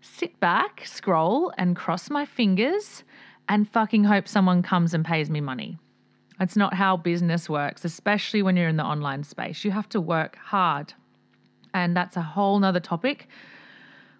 sit 0.00 0.38
back, 0.40 0.82
scroll, 0.84 1.52
and 1.56 1.76
cross 1.76 2.10
my 2.10 2.24
fingers 2.24 3.04
and 3.48 3.68
fucking 3.68 4.04
hope 4.04 4.28
someone 4.28 4.62
comes 4.62 4.94
and 4.94 5.04
pays 5.04 5.30
me 5.30 5.40
money. 5.40 5.78
It's 6.42 6.56
not 6.56 6.74
how 6.74 6.96
business 6.96 7.48
works, 7.48 7.84
especially 7.84 8.42
when 8.42 8.56
you're 8.56 8.68
in 8.68 8.76
the 8.76 8.84
online 8.84 9.22
space. 9.22 9.64
You 9.64 9.70
have 9.70 9.88
to 9.90 10.00
work 10.00 10.36
hard. 10.36 10.92
And 11.72 11.96
that's 11.96 12.16
a 12.16 12.22
whole 12.22 12.58
nother 12.58 12.80
topic, 12.80 13.28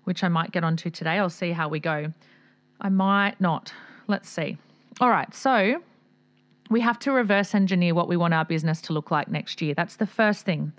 which 0.05 0.23
I 0.23 0.29
might 0.29 0.53
get 0.53 0.63
onto 0.63 0.89
today. 0.89 1.19
I'll 1.19 1.29
see 1.29 1.51
how 1.51 1.69
we 1.69 1.81
go. 1.81 2.13
I 2.81 2.89
might 2.89 3.41
not. 3.41 3.73
Let's 4.07 4.29
see. 4.29 4.57
All 5.01 5.11
right. 5.11 5.35
So 5.35 5.83
we 6.71 6.81
have 6.81 6.99
to 7.01 7.13
reverse 7.13 7.57
engineer 7.57 7.93
what 7.93 8.09
we 8.09 8.17
want 8.17 8.35
our 8.35 8.45
business 8.45 8.81
to 8.83 8.93
look 8.93 9.11
like 9.11 9.29
next 9.29 9.61
year. 9.61 9.75
That's 9.75 9.97
the 9.97 10.07
first 10.07 10.45
thing. 10.45 10.73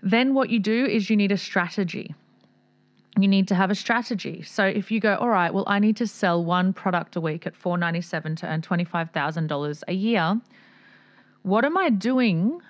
Then 0.00 0.32
what 0.32 0.48
you 0.48 0.60
do 0.60 0.86
is 0.86 1.10
you 1.10 1.16
need 1.16 1.32
a 1.32 1.38
strategy 1.38 2.14
you 3.22 3.28
need 3.28 3.48
to 3.48 3.54
have 3.54 3.70
a 3.70 3.74
strategy. 3.74 4.42
So 4.42 4.64
if 4.64 4.90
you 4.90 5.00
go, 5.00 5.16
all 5.16 5.28
right, 5.28 5.52
well, 5.52 5.64
I 5.66 5.80
need 5.80 5.96
to 5.96 6.06
sell 6.06 6.44
one 6.44 6.72
product 6.72 7.16
a 7.16 7.20
week 7.20 7.46
at 7.46 7.56
497 7.56 8.36
to 8.36 8.46
earn 8.46 8.62
twenty 8.62 8.84
five 8.84 9.10
thousand 9.10 9.48
dollars 9.48 9.82
a 9.88 9.92
year. 9.92 10.40
What 11.48 11.64
am 11.64 11.78
I 11.78 11.88
doing 11.88 12.60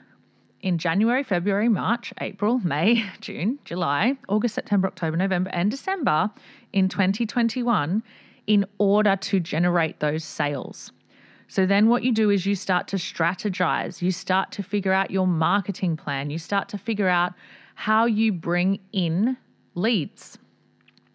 in 0.61 0.79
January, 0.79 1.25
February, 1.25 1.69
March, 1.69 2.15
April, 2.21 2.61
May, 2.63 3.05
June, 3.21 3.59
July, 3.65 4.19
August, 4.29 4.55
September, 4.55 4.87
October, 4.87 5.17
November, 5.17 5.51
and 5.53 5.69
December 5.69 6.31
in 6.73 6.89
2021 6.89 8.05
in 8.47 8.65
order 8.79 9.17
to 9.17 9.41
generate 9.41 9.99
those 9.99 10.23
sales? 10.23 10.93
So 11.49 11.67
then 11.67 11.89
what 11.89 12.05
you 12.05 12.13
do 12.13 12.31
is 12.31 12.47
you 12.47 12.55
start 12.55 12.87
to 12.89 12.99
strategize, 12.99 14.01
you 14.01 14.13
start 14.13 14.53
to 14.53 14.63
figure 14.63 14.93
out 14.93 15.11
your 15.11 15.27
marketing 15.27 15.97
plan, 15.97 16.31
you 16.31 16.39
start 16.39 16.69
to 16.69 16.79
figure 16.79 17.09
out 17.09 17.33
how 17.75 18.07
you 18.07 18.31
bring 18.31 18.79
in 18.93 19.39
leads. 19.75 20.39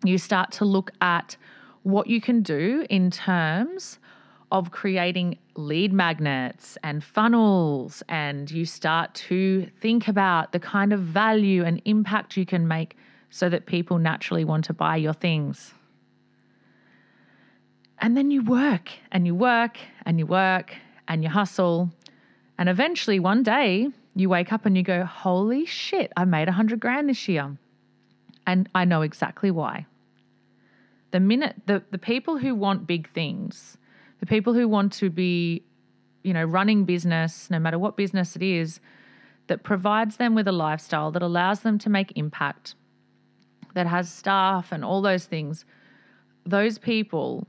You 0.03 0.17
start 0.17 0.51
to 0.53 0.65
look 0.65 0.91
at 0.99 1.37
what 1.83 2.07
you 2.07 2.19
can 2.19 2.41
do 2.41 2.85
in 2.89 3.09
terms 3.09 3.99
of 4.51 4.71
creating 4.71 5.37
lead 5.55 5.93
magnets 5.93 6.77
and 6.83 7.03
funnels, 7.03 8.03
and 8.09 8.49
you 8.49 8.65
start 8.65 9.13
to 9.15 9.67
think 9.79 10.07
about 10.07 10.51
the 10.51 10.59
kind 10.59 10.93
of 10.93 10.99
value 10.99 11.63
and 11.63 11.81
impact 11.85 12.37
you 12.37 12.45
can 12.45 12.67
make 12.67 12.97
so 13.29 13.49
that 13.49 13.65
people 13.65 13.97
naturally 13.97 14.43
want 14.43 14.65
to 14.65 14.73
buy 14.73 14.95
your 14.95 15.13
things. 15.13 15.73
And 17.99 18.17
then 18.17 18.31
you 18.31 18.43
work 18.43 18.89
and 19.11 19.25
you 19.25 19.33
work 19.33 19.77
and 20.05 20.19
you 20.19 20.25
work 20.25 20.75
and 21.07 21.23
you 21.23 21.29
hustle. 21.29 21.89
And 22.57 22.69
eventually, 22.69 23.19
one 23.19 23.43
day, 23.43 23.89
you 24.15 24.29
wake 24.29 24.51
up 24.51 24.65
and 24.65 24.77
you 24.77 24.83
go, 24.83 25.05
Holy 25.05 25.65
shit, 25.65 26.11
I 26.17 26.25
made 26.25 26.47
a 26.47 26.51
hundred 26.51 26.79
grand 26.79 27.09
this 27.09 27.27
year. 27.27 27.57
And 28.45 28.69
I 28.75 28.85
know 28.85 29.01
exactly 29.01 29.51
why. 29.51 29.85
The 31.11 31.19
minute 31.19 31.55
the, 31.65 31.83
the 31.91 31.97
people 31.97 32.37
who 32.37 32.55
want 32.55 32.87
big 32.87 33.09
things, 33.13 33.77
the 34.23 34.27
people 34.27 34.53
who 34.53 34.69
want 34.69 34.93
to 34.93 35.09
be, 35.09 35.63
you 36.23 36.33
know, 36.33 36.45
running 36.45 36.85
business, 36.85 37.49
no 37.49 37.59
matter 37.59 37.77
what 37.77 37.97
business 37.97 38.37
it 38.37 38.41
is, 38.41 38.79
that 39.47 39.63
provides 39.63 40.15
them 40.15 40.33
with 40.33 40.47
a 40.47 40.51
lifestyle 40.53 41.11
that 41.11 41.21
allows 41.21 41.59
them 41.59 41.77
to 41.77 41.89
make 41.89 42.13
impact, 42.15 42.73
that 43.73 43.85
has 43.85 44.09
staff 44.09 44.71
and 44.71 44.85
all 44.85 45.01
those 45.01 45.25
things, 45.25 45.65
those 46.45 46.77
people 46.77 47.45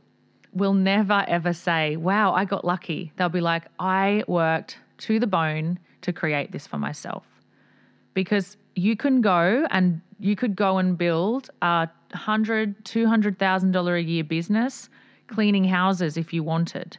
will 0.52 0.74
never 0.74 1.24
ever 1.28 1.52
say, 1.52 1.94
Wow, 1.94 2.34
I 2.34 2.44
got 2.44 2.64
lucky. 2.64 3.12
They'll 3.14 3.28
be 3.28 3.40
like, 3.40 3.66
I 3.78 4.24
worked 4.26 4.78
to 5.06 5.20
the 5.20 5.28
bone 5.28 5.78
to 6.02 6.12
create 6.12 6.50
this 6.50 6.66
for 6.66 6.78
myself. 6.78 7.24
Because 8.14 8.56
you 8.74 8.96
can 8.96 9.20
go 9.20 9.64
and 9.70 10.00
you 10.18 10.34
could 10.34 10.56
go 10.56 10.78
and 10.78 10.98
build 10.98 11.50
a 11.62 11.88
hundred, 12.14 12.84
two 12.84 13.06
hundred 13.06 13.38
thousand 13.38 13.70
dollar 13.70 13.94
a 13.94 14.02
year 14.02 14.24
business 14.24 14.88
cleaning 15.26 15.64
houses 15.64 16.16
if 16.16 16.32
you 16.32 16.42
wanted. 16.42 16.98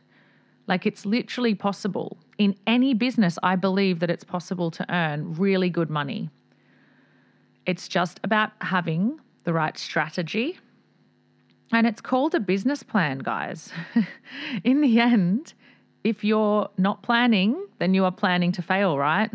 Like 0.67 0.85
it's 0.85 1.05
literally 1.05 1.55
possible. 1.55 2.17
In 2.37 2.55
any 2.65 2.93
business, 2.93 3.37
I 3.43 3.55
believe 3.55 3.99
that 3.99 4.09
it's 4.09 4.23
possible 4.23 4.71
to 4.71 4.93
earn 4.93 5.35
really 5.35 5.69
good 5.69 5.89
money. 5.89 6.29
It's 7.65 7.87
just 7.87 8.19
about 8.23 8.51
having 8.61 9.19
the 9.43 9.53
right 9.53 9.77
strategy. 9.77 10.59
And 11.71 11.87
it's 11.87 12.01
called 12.01 12.35
a 12.35 12.39
business 12.39 12.83
plan, 12.83 13.19
guys. 13.19 13.71
In 14.63 14.81
the 14.81 14.99
end, 14.99 15.53
if 16.03 16.23
you're 16.23 16.69
not 16.77 17.01
planning, 17.01 17.65
then 17.79 17.93
you 17.93 18.05
are 18.05 18.11
planning 18.11 18.51
to 18.53 18.61
fail, 18.61 18.97
right? 18.97 19.31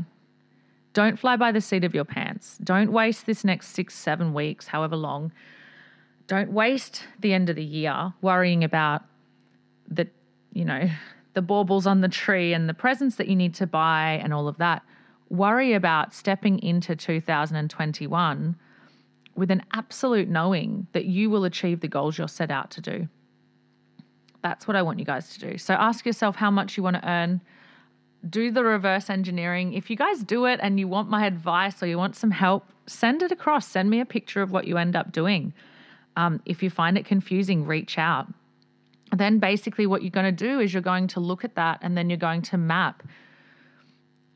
Don't 0.92 1.18
fly 1.18 1.36
by 1.36 1.52
the 1.52 1.60
seat 1.60 1.84
of 1.84 1.94
your 1.94 2.04
pants. 2.04 2.58
Don't 2.62 2.92
waste 2.92 3.26
this 3.26 3.44
next 3.44 3.68
six, 3.68 3.94
seven 3.94 4.32
weeks, 4.32 4.68
however 4.68 4.96
long. 4.96 5.32
Don't 6.30 6.52
waste 6.52 7.02
the 7.18 7.32
end 7.32 7.50
of 7.50 7.56
the 7.56 7.64
year 7.64 8.14
worrying 8.22 8.62
about 8.62 9.02
the, 9.88 10.06
you 10.52 10.64
know, 10.64 10.88
the 11.34 11.42
baubles 11.42 11.88
on 11.88 12.02
the 12.02 12.08
tree 12.08 12.52
and 12.52 12.68
the 12.68 12.72
presents 12.72 13.16
that 13.16 13.26
you 13.26 13.34
need 13.34 13.52
to 13.54 13.66
buy 13.66 14.20
and 14.22 14.32
all 14.32 14.46
of 14.46 14.56
that. 14.58 14.84
Worry 15.28 15.72
about 15.72 16.14
stepping 16.14 16.62
into 16.62 16.94
2021 16.94 18.54
with 19.34 19.50
an 19.50 19.64
absolute 19.72 20.28
knowing 20.28 20.86
that 20.92 21.06
you 21.06 21.30
will 21.30 21.42
achieve 21.42 21.80
the 21.80 21.88
goals 21.88 22.16
you're 22.16 22.28
set 22.28 22.52
out 22.52 22.70
to 22.70 22.80
do. 22.80 23.08
That's 24.40 24.68
what 24.68 24.76
I 24.76 24.82
want 24.82 25.00
you 25.00 25.04
guys 25.04 25.30
to 25.30 25.40
do. 25.40 25.58
So 25.58 25.74
ask 25.74 26.06
yourself 26.06 26.36
how 26.36 26.52
much 26.52 26.76
you 26.76 26.84
want 26.84 26.94
to 26.94 27.08
earn 27.08 27.40
do 28.28 28.52
the 28.52 28.62
reverse 28.62 29.10
engineering. 29.10 29.72
If 29.72 29.90
you 29.90 29.96
guys 29.96 30.22
do 30.22 30.44
it 30.44 30.60
and 30.62 30.78
you 30.78 30.86
want 30.86 31.10
my 31.10 31.26
advice 31.26 31.82
or 31.82 31.88
you 31.88 31.98
want 31.98 32.14
some 32.14 32.30
help, 32.30 32.68
send 32.86 33.20
it 33.20 33.32
across. 33.32 33.66
Send 33.66 33.90
me 33.90 33.98
a 33.98 34.06
picture 34.06 34.42
of 34.42 34.52
what 34.52 34.68
you 34.68 34.76
end 34.76 34.94
up 34.94 35.10
doing. 35.10 35.52
Um, 36.20 36.42
if 36.44 36.62
you 36.62 36.68
find 36.68 36.98
it 36.98 37.06
confusing, 37.06 37.64
reach 37.64 37.96
out. 37.96 38.26
Then, 39.16 39.38
basically, 39.38 39.86
what 39.86 40.02
you're 40.02 40.10
going 40.10 40.36
to 40.36 40.44
do 40.48 40.60
is 40.60 40.74
you're 40.74 40.82
going 40.82 41.08
to 41.08 41.20
look 41.20 41.44
at 41.44 41.54
that 41.54 41.78
and 41.80 41.96
then 41.96 42.10
you're 42.10 42.26
going 42.30 42.42
to 42.42 42.58
map. 42.58 43.02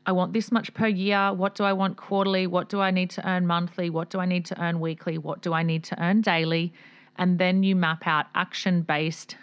I 0.07 0.11
want 0.11 0.33
this 0.33 0.51
much 0.51 0.73
per 0.73 0.87
year. 0.87 1.31
What 1.31 1.53
do 1.53 1.63
I 1.63 1.73
want 1.73 1.95
quarterly? 1.97 2.47
What 2.47 2.69
do 2.69 2.81
I 2.81 2.89
need 2.89 3.11
to 3.11 3.29
earn 3.29 3.45
monthly? 3.45 3.91
What 3.91 4.09
do 4.09 4.19
I 4.19 4.25
need 4.25 4.45
to 4.45 4.59
earn 4.59 4.79
weekly? 4.79 5.19
What 5.19 5.43
do 5.43 5.53
I 5.53 5.61
need 5.61 5.83
to 5.85 6.03
earn 6.03 6.21
daily? 6.21 6.73
And 7.17 7.37
then 7.37 7.61
you 7.61 7.75
map 7.75 8.07
out 8.07 8.25
action 8.33 8.81
based 8.81 9.37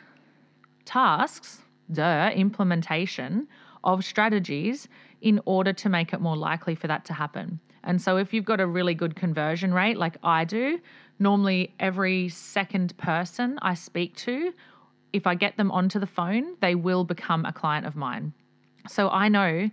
tasks, 0.85 1.61
duh, 1.93 2.31
implementation 2.35 3.47
of 3.85 4.05
strategies 4.05 4.89
in 5.21 5.41
order 5.45 5.73
to 5.73 5.89
make 5.89 6.13
it 6.13 6.21
more 6.21 6.37
likely 6.37 6.75
for 6.75 6.89
that 6.89 7.05
to 7.05 7.13
happen. 7.13 7.61
And 7.85 8.03
so, 8.03 8.17
if 8.17 8.35
you've 8.35 8.45
got 8.45 8.61
a 8.61 8.67
really 8.67 8.95
good 8.95 9.15
conversion 9.15 9.73
rate, 9.73 9.97
like 9.97 10.17
I 10.23 10.45
do, 10.45 10.81
normally 11.23 11.73
every 11.79 12.29
second 12.29 12.97
person 12.99 13.59
I 13.63 13.75
speak 13.75 14.17
to, 14.17 14.53
if 15.13 15.27
I 15.27 15.35
get 15.35 15.57
them 15.57 15.71
onto 15.71 15.99
the 15.99 16.07
phone, 16.07 16.57
they 16.61 16.75
will 16.75 17.05
become 17.05 17.45
a 17.45 17.53
client 17.53 17.87
of 17.87 17.97
mine. 17.97 18.33
So, 18.89 19.09
I 19.11 19.29
know 19.29 19.71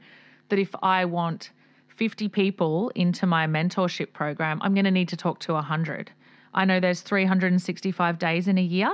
that 0.49 0.59
if 0.59 0.75
I 0.83 1.05
want 1.05 1.51
50 1.95 2.29
people 2.29 2.91
into 2.95 3.25
my 3.25 3.47
mentorship 3.47 4.13
program, 4.13 4.59
I'm 4.61 4.73
going 4.73 4.85
to 4.85 4.91
need 4.91 5.09
to 5.09 5.17
talk 5.17 5.39
to 5.41 5.53
100. 5.53 6.11
I 6.53 6.65
know 6.65 6.79
there's 6.79 7.01
365 7.01 8.19
days 8.19 8.47
in 8.47 8.57
a 8.57 8.61
year. 8.61 8.91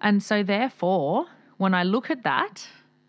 And 0.00 0.22
so, 0.22 0.42
therefore, 0.42 1.26
when 1.58 1.74
I 1.74 1.82
look 1.82 2.10
at 2.10 2.22
that 2.22 2.66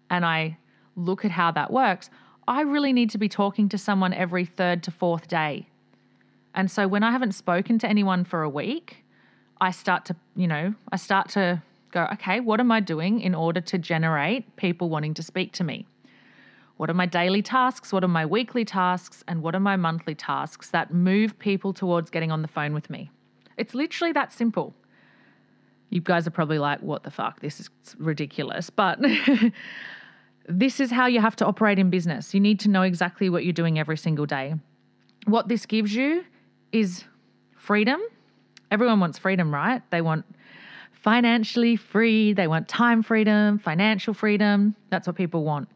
and 0.09 0.25
I 0.25 0.57
look 0.95 1.23
at 1.23 1.31
how 1.31 1.51
that 1.51 1.71
works, 1.71 2.09
I 2.47 2.61
really 2.61 2.93
need 2.93 3.11
to 3.11 3.17
be 3.17 3.29
talking 3.29 3.69
to 3.69 3.77
someone 3.77 4.13
every 4.13 4.45
third 4.45 4.83
to 4.83 4.91
fourth 4.91 5.27
day. 5.27 5.69
And 6.53 6.69
so 6.69 6.87
when 6.87 7.03
I 7.03 7.11
haven't 7.11 7.33
spoken 7.33 7.79
to 7.79 7.87
anyone 7.87 8.23
for 8.23 8.41
a 8.41 8.49
week, 8.49 9.05
I 9.61 9.71
start 9.71 10.05
to, 10.05 10.15
you 10.35 10.47
know, 10.47 10.73
I 10.91 10.95
start 10.95 11.29
to 11.29 11.61
go, 11.91 12.07
okay, 12.13 12.39
what 12.39 12.59
am 12.59 12.71
I 12.71 12.79
doing 12.79 13.19
in 13.21 13.35
order 13.35 13.61
to 13.61 13.77
generate 13.77 14.55
people 14.55 14.89
wanting 14.89 15.13
to 15.15 15.23
speak 15.23 15.51
to 15.53 15.63
me? 15.63 15.85
What 16.77 16.89
are 16.89 16.93
my 16.93 17.05
daily 17.05 17.41
tasks? 17.41 17.91
What 17.91 18.03
are 18.03 18.09
my 18.09 18.25
weekly 18.25 18.63
tasks? 18.63 19.23
And 19.27 19.41
what 19.41 19.53
are 19.53 19.59
my 19.59 19.75
monthly 19.75 20.15
tasks 20.15 20.69
that 20.69 20.93
move 20.93 21.37
people 21.37 21.73
towards 21.73 22.09
getting 22.09 22.31
on 22.31 22.41
the 22.41 22.47
phone 22.47 22.73
with 22.73 22.89
me? 22.89 23.11
It's 23.57 23.75
literally 23.75 24.13
that 24.13 24.31
simple. 24.31 24.73
You 25.89 25.99
guys 25.99 26.25
are 26.25 26.31
probably 26.31 26.59
like, 26.59 26.81
what 26.81 27.03
the 27.03 27.11
fuck? 27.11 27.41
This 27.41 27.59
is 27.59 27.69
ridiculous. 27.97 28.69
But 28.69 28.99
this 30.47 30.79
is 30.79 30.91
how 30.91 31.07
you 31.07 31.19
have 31.19 31.35
to 31.37 31.45
operate 31.45 31.79
in 31.79 31.89
business. 31.89 32.33
You 32.33 32.39
need 32.39 32.59
to 32.61 32.69
know 32.69 32.83
exactly 32.83 33.29
what 33.29 33.43
you're 33.43 33.51
doing 33.51 33.77
every 33.77 33.97
single 33.97 34.25
day. 34.25 34.55
What 35.25 35.49
this 35.49 35.65
gives 35.65 35.93
you 35.93 36.23
is 36.71 37.03
freedom. 37.55 37.99
Everyone 38.71 38.99
wants 38.99 39.17
freedom, 39.17 39.53
right? 39.53 39.81
They 39.89 40.01
want 40.01 40.25
financially 40.91 41.75
free, 41.75 42.33
they 42.33 42.47
want 42.47 42.67
time 42.67 43.01
freedom, 43.01 43.57
financial 43.57 44.13
freedom. 44.13 44.75
That's 44.89 45.07
what 45.07 45.15
people 45.15 45.43
want. 45.43 45.69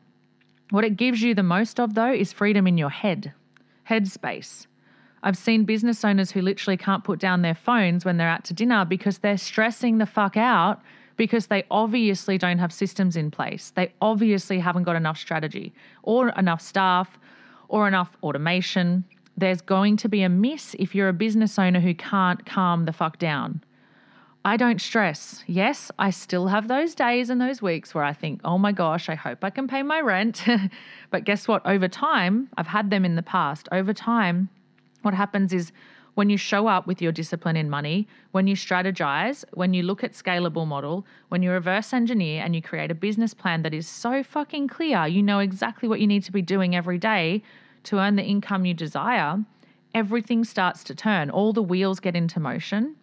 What 0.69 0.83
it 0.83 0.97
gives 0.97 1.21
you 1.21 1.33
the 1.33 1.43
most 1.43 1.79
of, 1.79 1.93
though, 1.93 2.11
is 2.11 2.33
freedom 2.33 2.67
in 2.67 2.77
your 2.77 2.89
head, 2.89 3.33
head 3.83 4.07
space. 4.07 4.67
I've 5.21 5.37
seen 5.37 5.63
business 5.63 6.03
owners 6.03 6.31
who 6.31 6.41
literally 6.41 6.77
can't 6.77 7.03
put 7.03 7.19
down 7.19 7.41
their 7.41 7.55
phones 7.55 8.03
when 8.03 8.17
they're 8.17 8.27
out 8.27 8.43
to 8.45 8.53
dinner 8.53 8.83
because 8.83 9.19
they're 9.19 9.37
stressing 9.37 9.97
the 9.97 10.05
fuck 10.05 10.35
out 10.35 10.81
because 11.15 11.47
they 11.47 11.63
obviously 11.71 12.37
don't 12.37 12.57
have 12.57 12.73
systems 12.73 13.15
in 13.15 13.31
place. 13.31 13.71
They 13.75 13.93
obviously 14.01 14.59
haven't 14.59 14.83
got 14.83 14.95
enough 14.95 15.17
strategy 15.17 15.73
or 16.01 16.29
enough 16.29 16.61
staff 16.61 17.17
or 17.69 17.87
enough 17.87 18.17
automation. 18.21 19.05
There's 19.35 19.61
going 19.61 19.97
to 19.97 20.09
be 20.09 20.21
a 20.21 20.29
miss 20.29 20.75
if 20.77 20.93
you're 20.93 21.09
a 21.09 21.13
business 21.13 21.57
owner 21.57 21.79
who 21.79 21.93
can't 21.93 22.45
calm 22.45 22.85
the 22.85 22.93
fuck 22.93 23.17
down. 23.17 23.63
I 24.45 24.57
don't 24.57 24.81
stress. 24.81 25.43
Yes, 25.47 25.89
I 25.97 26.09
still 26.09 26.47
have 26.47 26.67
those 26.67 26.93
days 26.95 27.29
and 27.29 27.39
those 27.39 27.61
weeks 27.61 27.95
where 27.95 28.03
I 28.03 28.11
think, 28.11 28.41
oh 28.43 28.57
my 28.57 28.73
gosh, 28.73 29.07
I 29.07 29.15
hope 29.15 29.43
I 29.43 29.49
can 29.49 29.67
pay 29.67 29.83
my 29.83 30.01
rent. 30.01 30.43
but 31.11 31.23
guess 31.23 31.47
what? 31.47 31.65
Over 31.65 31.87
time, 31.87 32.49
I've 32.57 32.67
had 32.67 32.89
them 32.89 33.05
in 33.05 33.15
the 33.15 33.23
past. 33.23 33.69
Over 33.71 33.93
time, 33.93 34.49
what 35.01 35.13
happens 35.13 35.53
is 35.53 35.71
when 36.15 36.29
you 36.29 36.37
show 36.37 36.67
up 36.67 36.85
with 36.85 37.01
your 37.01 37.13
discipline 37.13 37.55
in 37.55 37.69
money, 37.69 38.07
when 38.31 38.45
you 38.45 38.55
strategize, 38.55 39.45
when 39.53 39.73
you 39.73 39.81
look 39.81 40.03
at 40.03 40.11
scalable 40.11 40.67
model, 40.67 41.07
when 41.29 41.41
you 41.41 41.49
reverse 41.49 41.93
engineer 41.93 42.43
and 42.43 42.53
you 42.53 42.61
create 42.61 42.91
a 42.91 42.95
business 42.95 43.33
plan 43.33 43.63
that 43.63 43.73
is 43.73 43.87
so 43.87 44.23
fucking 44.23 44.67
clear, 44.67 45.07
you 45.07 45.23
know 45.23 45.39
exactly 45.39 45.87
what 45.87 46.01
you 46.01 46.07
need 46.07 46.23
to 46.23 46.31
be 46.31 46.41
doing 46.41 46.75
every 46.75 46.97
day 46.97 47.41
to 47.83 47.99
earn 47.99 48.15
the 48.15 48.23
income 48.23 48.65
you 48.65 48.73
desire, 48.73 49.43
everything 49.93 50.43
starts 50.43 50.83
to 50.85 50.95
turn. 50.95 51.29
All 51.29 51.53
the 51.53 51.61
wheels 51.61 51.99
get 51.99 52.15
into 52.15 52.39
motion, 52.39 52.95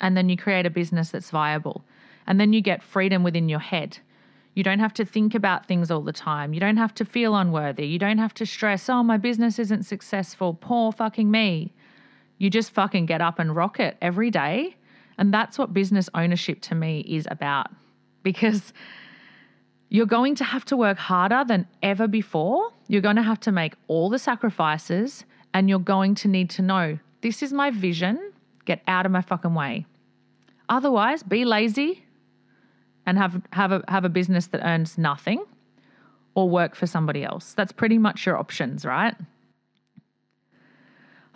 and 0.00 0.16
then 0.16 0.28
you 0.28 0.36
create 0.36 0.66
a 0.66 0.70
business 0.70 1.10
that's 1.10 1.30
viable. 1.30 1.84
And 2.26 2.38
then 2.38 2.52
you 2.52 2.60
get 2.60 2.82
freedom 2.82 3.22
within 3.22 3.48
your 3.48 3.58
head. 3.60 3.98
You 4.54 4.62
don't 4.62 4.78
have 4.78 4.94
to 4.94 5.04
think 5.04 5.34
about 5.34 5.66
things 5.66 5.90
all 5.90 6.02
the 6.02 6.12
time. 6.12 6.52
You 6.52 6.60
don't 6.60 6.76
have 6.76 6.94
to 6.94 7.04
feel 7.04 7.34
unworthy. 7.36 7.86
You 7.86 7.98
don't 7.98 8.18
have 8.18 8.34
to 8.34 8.46
stress, 8.46 8.88
oh, 8.88 9.02
my 9.02 9.16
business 9.16 9.58
isn't 9.58 9.84
successful. 9.84 10.54
Poor 10.54 10.92
fucking 10.92 11.30
me. 11.30 11.72
You 12.38 12.50
just 12.50 12.70
fucking 12.70 13.06
get 13.06 13.20
up 13.20 13.38
and 13.38 13.54
rock 13.54 13.78
it 13.78 13.96
every 14.00 14.30
day. 14.30 14.76
And 15.18 15.32
that's 15.32 15.58
what 15.58 15.72
business 15.74 16.08
ownership 16.14 16.60
to 16.62 16.74
me 16.74 17.00
is 17.00 17.28
about 17.30 17.68
because 18.22 18.72
you're 19.90 20.06
going 20.06 20.36
to 20.36 20.44
have 20.44 20.64
to 20.66 20.76
work 20.76 20.98
harder 20.98 21.44
than 21.46 21.66
ever 21.82 22.06
before. 22.06 22.70
You're 22.86 23.02
going 23.02 23.16
to 23.16 23.22
have 23.22 23.40
to 23.40 23.52
make 23.52 23.74
all 23.88 24.08
the 24.08 24.20
sacrifices 24.20 25.24
and 25.52 25.68
you're 25.68 25.80
going 25.80 26.14
to 26.14 26.28
need 26.28 26.48
to 26.50 26.62
know 26.62 26.98
this 27.22 27.42
is 27.42 27.52
my 27.52 27.70
vision. 27.70 28.32
Get 28.64 28.82
out 28.86 29.04
of 29.04 29.12
my 29.12 29.20
fucking 29.20 29.52
way. 29.52 29.86
Otherwise, 30.68 31.24
be 31.24 31.44
lazy 31.44 32.04
and 33.04 33.18
have, 33.18 33.42
have, 33.52 33.72
a, 33.72 33.84
have 33.88 34.04
a 34.04 34.08
business 34.08 34.46
that 34.48 34.64
earns 34.64 34.96
nothing 34.96 35.44
or 36.36 36.48
work 36.48 36.76
for 36.76 36.86
somebody 36.86 37.24
else. 37.24 37.52
That's 37.54 37.72
pretty 37.72 37.98
much 37.98 38.26
your 38.26 38.38
options, 38.38 38.84
right? 38.84 39.16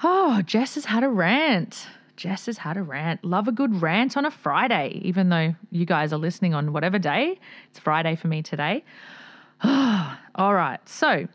Oh, 0.04 0.42
Jess 0.42 0.76
has 0.76 0.84
had 0.84 1.02
a 1.02 1.08
rant. 1.08 1.88
Jess 2.16 2.46
has 2.46 2.58
had 2.58 2.76
a 2.76 2.82
rant. 2.82 3.24
Love 3.24 3.48
a 3.48 3.52
good 3.52 3.82
rant 3.82 4.16
on 4.16 4.24
a 4.24 4.30
Friday, 4.30 5.00
even 5.02 5.28
though 5.28 5.54
you 5.70 5.84
guys 5.84 6.12
are 6.12 6.18
listening 6.18 6.54
on 6.54 6.72
whatever 6.72 6.98
day. 6.98 7.38
It's 7.70 7.78
Friday 7.78 8.16
for 8.16 8.28
me 8.28 8.42
today. 8.42 8.84
All 9.64 10.54
right. 10.54 10.80
So, 10.88 11.26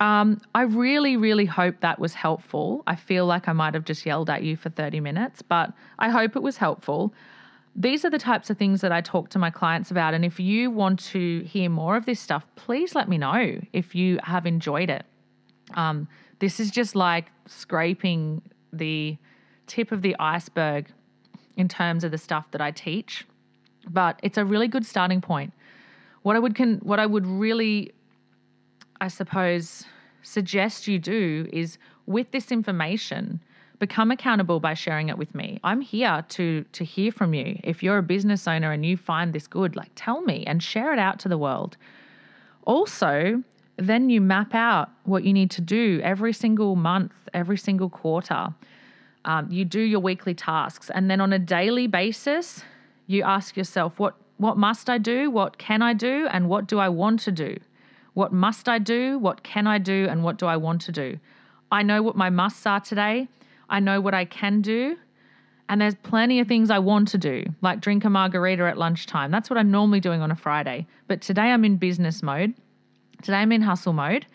um, 0.00 0.40
I 0.54 0.62
really, 0.62 1.16
really 1.16 1.44
hope 1.44 1.80
that 1.80 1.98
was 1.98 2.14
helpful. 2.14 2.82
I 2.86 2.96
feel 2.96 3.26
like 3.26 3.48
I 3.48 3.52
might 3.52 3.74
have 3.74 3.84
just 3.84 4.04
yelled 4.04 4.28
at 4.28 4.42
you 4.42 4.56
for 4.56 4.70
30 4.70 5.00
minutes, 5.00 5.42
but 5.42 5.72
I 5.98 6.10
hope 6.10 6.36
it 6.36 6.42
was 6.42 6.56
helpful. 6.56 7.14
These 7.76 8.04
are 8.04 8.10
the 8.10 8.18
types 8.18 8.50
of 8.50 8.58
things 8.58 8.80
that 8.82 8.92
I 8.92 9.00
talk 9.00 9.30
to 9.30 9.38
my 9.38 9.50
clients 9.50 9.90
about. 9.90 10.14
And 10.14 10.24
if 10.24 10.38
you 10.38 10.70
want 10.70 11.00
to 11.10 11.42
hear 11.42 11.68
more 11.68 11.96
of 11.96 12.06
this 12.06 12.20
stuff, 12.20 12.46
please 12.56 12.94
let 12.94 13.08
me 13.08 13.18
know 13.18 13.60
if 13.72 13.94
you 13.94 14.18
have 14.22 14.46
enjoyed 14.46 14.90
it. 14.90 15.04
Um, 15.74 16.08
this 16.38 16.60
is 16.60 16.70
just 16.70 16.94
like 16.94 17.26
scraping 17.46 18.42
the 18.72 19.16
tip 19.66 19.92
of 19.92 20.02
the 20.02 20.16
iceberg 20.18 20.88
in 21.56 21.68
terms 21.68 22.04
of 22.04 22.10
the 22.10 22.18
stuff 22.18 22.50
that 22.50 22.60
I 22.60 22.70
teach, 22.70 23.26
but 23.88 24.18
it's 24.22 24.38
a 24.38 24.44
really 24.44 24.68
good 24.68 24.86
starting 24.86 25.20
point. 25.20 25.52
What 26.22 26.36
I 26.36 26.38
would 26.38 26.54
con- 26.54 26.80
what 26.82 26.98
I 26.98 27.06
would 27.06 27.26
really 27.26 27.92
I 29.00 29.08
suppose 29.08 29.84
suggest 30.22 30.88
you 30.88 30.98
do 30.98 31.48
is 31.52 31.78
with 32.06 32.30
this 32.30 32.50
information 32.50 33.40
become 33.78 34.10
accountable 34.10 34.60
by 34.60 34.72
sharing 34.72 35.08
it 35.08 35.18
with 35.18 35.34
me. 35.34 35.58
I'm 35.62 35.80
here 35.80 36.24
to 36.30 36.64
to 36.72 36.84
hear 36.84 37.12
from 37.12 37.34
you. 37.34 37.58
If 37.62 37.82
you're 37.82 37.98
a 37.98 38.02
business 38.02 38.48
owner 38.48 38.72
and 38.72 38.84
you 38.86 38.96
find 38.96 39.32
this 39.32 39.46
good, 39.46 39.76
like 39.76 39.90
tell 39.94 40.22
me 40.22 40.44
and 40.46 40.62
share 40.62 40.92
it 40.92 40.98
out 40.98 41.18
to 41.20 41.28
the 41.28 41.38
world. 41.38 41.76
Also, 42.64 43.42
then 43.76 44.08
you 44.08 44.20
map 44.20 44.54
out 44.54 44.90
what 45.04 45.24
you 45.24 45.32
need 45.32 45.50
to 45.50 45.60
do 45.60 46.00
every 46.02 46.32
single 46.32 46.76
month, 46.76 47.12
every 47.34 47.58
single 47.58 47.90
quarter. 47.90 48.54
Um, 49.24 49.50
you 49.50 49.64
do 49.64 49.80
your 49.80 50.00
weekly 50.00 50.34
tasks, 50.34 50.90
and 50.90 51.10
then 51.10 51.20
on 51.20 51.32
a 51.32 51.38
daily 51.38 51.86
basis, 51.86 52.62
you 53.06 53.22
ask 53.22 53.56
yourself, 53.56 53.98
what 53.98 54.14
what 54.36 54.56
must 54.56 54.90
I 54.90 54.98
do? 54.98 55.30
What 55.30 55.58
can 55.58 55.80
I 55.80 55.92
do? 55.92 56.26
And 56.30 56.48
what 56.48 56.66
do 56.66 56.78
I 56.78 56.88
want 56.88 57.20
to 57.20 57.32
do? 57.32 57.56
What 58.14 58.32
must 58.32 58.68
I 58.68 58.78
do? 58.78 59.18
What 59.18 59.42
can 59.42 59.66
I 59.66 59.78
do? 59.78 60.06
And 60.10 60.24
what 60.24 60.38
do 60.38 60.46
I 60.46 60.56
want 60.56 60.80
to 60.82 60.92
do? 60.92 61.18
I 61.70 61.82
know 61.82 62.02
what 62.02 62.16
my 62.16 62.30
musts 62.30 62.66
are 62.66 62.80
today. 62.80 63.28
I 63.68 63.80
know 63.80 64.00
what 64.00 64.14
I 64.14 64.24
can 64.24 64.60
do. 64.60 64.96
And 65.68 65.80
there's 65.80 65.94
plenty 65.94 66.40
of 66.40 66.46
things 66.46 66.70
I 66.70 66.78
want 66.78 67.08
to 67.08 67.18
do, 67.18 67.44
like 67.62 67.80
drink 67.80 68.04
a 68.04 68.10
margarita 68.10 68.64
at 68.64 68.76
lunchtime. 68.76 69.30
That's 69.30 69.48
what 69.48 69.58
I'm 69.58 69.70
normally 69.70 70.00
doing 70.00 70.20
on 70.20 70.30
a 70.30 70.36
Friday. 70.36 70.86
But 71.08 71.22
today 71.22 71.52
I'm 71.52 71.64
in 71.64 71.76
business 71.76 72.22
mode. 72.22 72.54
Today 73.22 73.38
I'm 73.38 73.52
in 73.52 73.62
hustle 73.62 73.94
mode. 73.94 74.26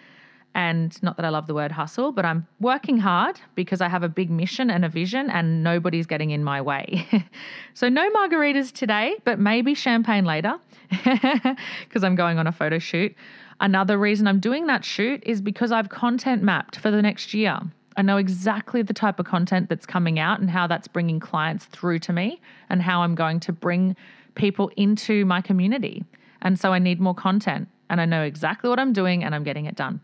And 0.55 1.01
not 1.03 1.15
that 1.17 1.25
I 1.25 1.29
love 1.29 1.47
the 1.47 1.53
word 1.53 1.71
hustle, 1.71 2.11
but 2.11 2.25
I'm 2.25 2.47
working 2.59 2.97
hard 2.97 3.39
because 3.55 3.81
I 3.81 3.87
have 3.87 4.01
a 4.01 4.09
big 4.09 4.29
mission 4.31 4.69
and 4.69 4.83
a 4.83 4.89
vision 4.89 5.29
and 5.29 5.63
nobody's 5.63 6.07
getting 6.07 6.31
in 6.31 6.43
my 6.43 6.59
way. 6.59 7.07
so, 7.73 7.87
no 7.87 8.09
margaritas 8.11 8.71
today, 8.71 9.15
but 9.25 9.39
maybe 9.39 9.73
champagne 9.75 10.25
later 10.25 10.59
because 10.89 12.03
I'm 12.03 12.15
going 12.15 12.39
on 12.39 12.47
a 12.47 12.51
photo 12.51 12.79
shoot. 12.79 13.15
Another 13.61 13.97
reason 13.97 14.27
I'm 14.27 14.39
doing 14.39 14.67
that 14.67 14.83
shoot 14.83 15.21
is 15.25 15.41
because 15.41 15.71
I've 15.71 15.89
content 15.89 16.41
mapped 16.41 16.77
for 16.77 16.89
the 16.89 17.01
next 17.01 17.33
year. 17.33 17.59
I 17.97 18.01
know 18.01 18.17
exactly 18.17 18.81
the 18.81 18.93
type 18.93 19.19
of 19.19 19.25
content 19.25 19.67
that's 19.67 19.85
coming 19.85 20.19
out 20.19 20.39
and 20.39 20.49
how 20.49 20.67
that's 20.67 20.87
bringing 20.87 21.19
clients 21.19 21.65
through 21.65 21.99
to 21.99 22.13
me 22.13 22.39
and 22.69 22.81
how 22.81 23.01
I'm 23.01 23.13
going 23.13 23.41
to 23.41 23.51
bring 23.51 23.95
people 24.35 24.71
into 24.77 25.25
my 25.25 25.41
community. 25.41 26.05
And 26.41 26.57
so 26.57 26.71
I 26.71 26.79
need 26.79 27.01
more 27.01 27.13
content 27.13 27.67
and 27.89 27.99
I 27.99 28.05
know 28.05 28.23
exactly 28.23 28.69
what 28.69 28.79
I'm 28.79 28.93
doing 28.93 29.23
and 29.23 29.35
I'm 29.35 29.43
getting 29.43 29.65
it 29.65 29.75
done. 29.75 29.99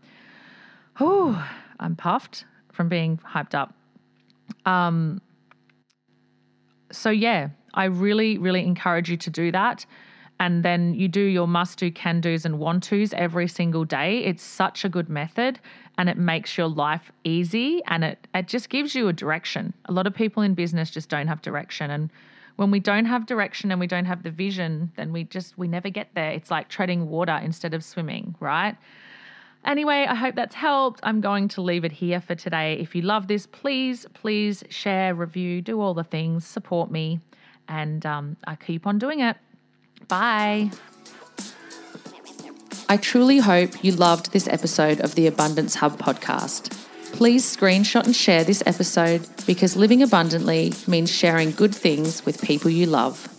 Oh, 1.00 1.48
I'm 1.78 1.96
puffed 1.96 2.44
from 2.72 2.88
being 2.88 3.18
hyped 3.18 3.54
up. 3.54 3.74
Um, 4.64 5.20
so, 6.90 7.10
yeah, 7.10 7.48
I 7.74 7.84
really, 7.84 8.38
really 8.38 8.64
encourage 8.64 9.10
you 9.10 9.16
to 9.18 9.30
do 9.30 9.52
that. 9.52 9.84
And 10.38 10.62
then 10.62 10.94
you 10.94 11.08
do 11.08 11.20
your 11.20 11.46
must 11.46 11.78
do, 11.78 11.90
can 11.90 12.20
do's, 12.20 12.44
and 12.44 12.58
want 12.58 12.82
to's 12.82 13.14
every 13.14 13.48
single 13.48 13.84
day. 13.84 14.24
It's 14.24 14.42
such 14.42 14.84
a 14.84 14.88
good 14.88 15.08
method 15.08 15.60
and 15.96 16.10
it 16.10 16.18
makes 16.18 16.58
your 16.58 16.68
life 16.68 17.10
easy 17.24 17.82
and 17.86 18.04
it, 18.04 18.26
it 18.34 18.46
just 18.46 18.68
gives 18.68 18.94
you 18.94 19.08
a 19.08 19.14
direction. 19.14 19.72
A 19.86 19.92
lot 19.92 20.06
of 20.06 20.14
people 20.14 20.42
in 20.42 20.52
business 20.54 20.90
just 20.90 21.08
don't 21.08 21.28
have 21.28 21.40
direction. 21.40 21.90
And 21.90 22.10
when 22.56 22.70
we 22.70 22.80
don't 22.80 23.06
have 23.06 23.24
direction 23.24 23.70
and 23.70 23.80
we 23.80 23.86
don't 23.86 24.04
have 24.04 24.22
the 24.22 24.30
vision, 24.30 24.92
then 24.96 25.10
we 25.10 25.24
just, 25.24 25.56
we 25.56 25.68
never 25.68 25.88
get 25.88 26.08
there. 26.14 26.30
It's 26.30 26.50
like 26.50 26.68
treading 26.68 27.08
water 27.08 27.40
instead 27.42 27.72
of 27.72 27.82
swimming, 27.82 28.34
right? 28.38 28.76
Anyway, 29.66 30.06
I 30.08 30.14
hope 30.14 30.36
that's 30.36 30.54
helped. 30.54 31.00
I'm 31.02 31.20
going 31.20 31.48
to 31.48 31.60
leave 31.60 31.84
it 31.84 31.90
here 31.90 32.20
for 32.20 32.36
today. 32.36 32.74
If 32.74 32.94
you 32.94 33.02
love 33.02 33.26
this, 33.26 33.46
please, 33.46 34.06
please 34.14 34.62
share, 34.70 35.12
review, 35.12 35.60
do 35.60 35.80
all 35.80 35.92
the 35.92 36.04
things, 36.04 36.46
support 36.46 36.88
me, 36.88 37.18
and 37.68 38.06
um, 38.06 38.36
I 38.46 38.54
keep 38.54 38.86
on 38.86 39.00
doing 39.00 39.18
it. 39.20 39.36
Bye. 40.06 40.70
I 42.88 42.96
truly 42.96 43.38
hope 43.38 43.82
you 43.82 43.90
loved 43.90 44.32
this 44.32 44.46
episode 44.46 45.00
of 45.00 45.16
the 45.16 45.26
Abundance 45.26 45.74
Hub 45.74 45.98
podcast. 45.98 46.70
Please 47.12 47.44
screenshot 47.44 48.04
and 48.04 48.14
share 48.14 48.44
this 48.44 48.62
episode 48.66 49.26
because 49.46 49.76
living 49.76 50.00
abundantly 50.00 50.74
means 50.86 51.10
sharing 51.10 51.50
good 51.50 51.74
things 51.74 52.24
with 52.24 52.40
people 52.40 52.70
you 52.70 52.86
love. 52.86 53.32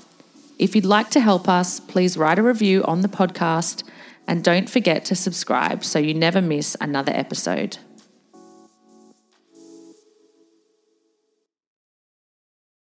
If 0.60 0.76
you'd 0.76 0.86
like 0.86 1.10
to 1.12 1.22
help 1.22 1.48
us, 1.48 1.80
please 1.80 2.18
write 2.18 2.40
a 2.40 2.44
review 2.44 2.84
on 2.84 3.02
the 3.02 3.08
podcast 3.08 3.84
and 4.28 4.44
don't 4.44 4.70
forget 4.70 5.06
to 5.06 5.16
subscribe 5.16 5.84
so 5.84 6.00
you 6.00 6.14
never 6.14 6.42
miss 6.42 6.76
another 6.82 7.14
episode. 7.14 7.78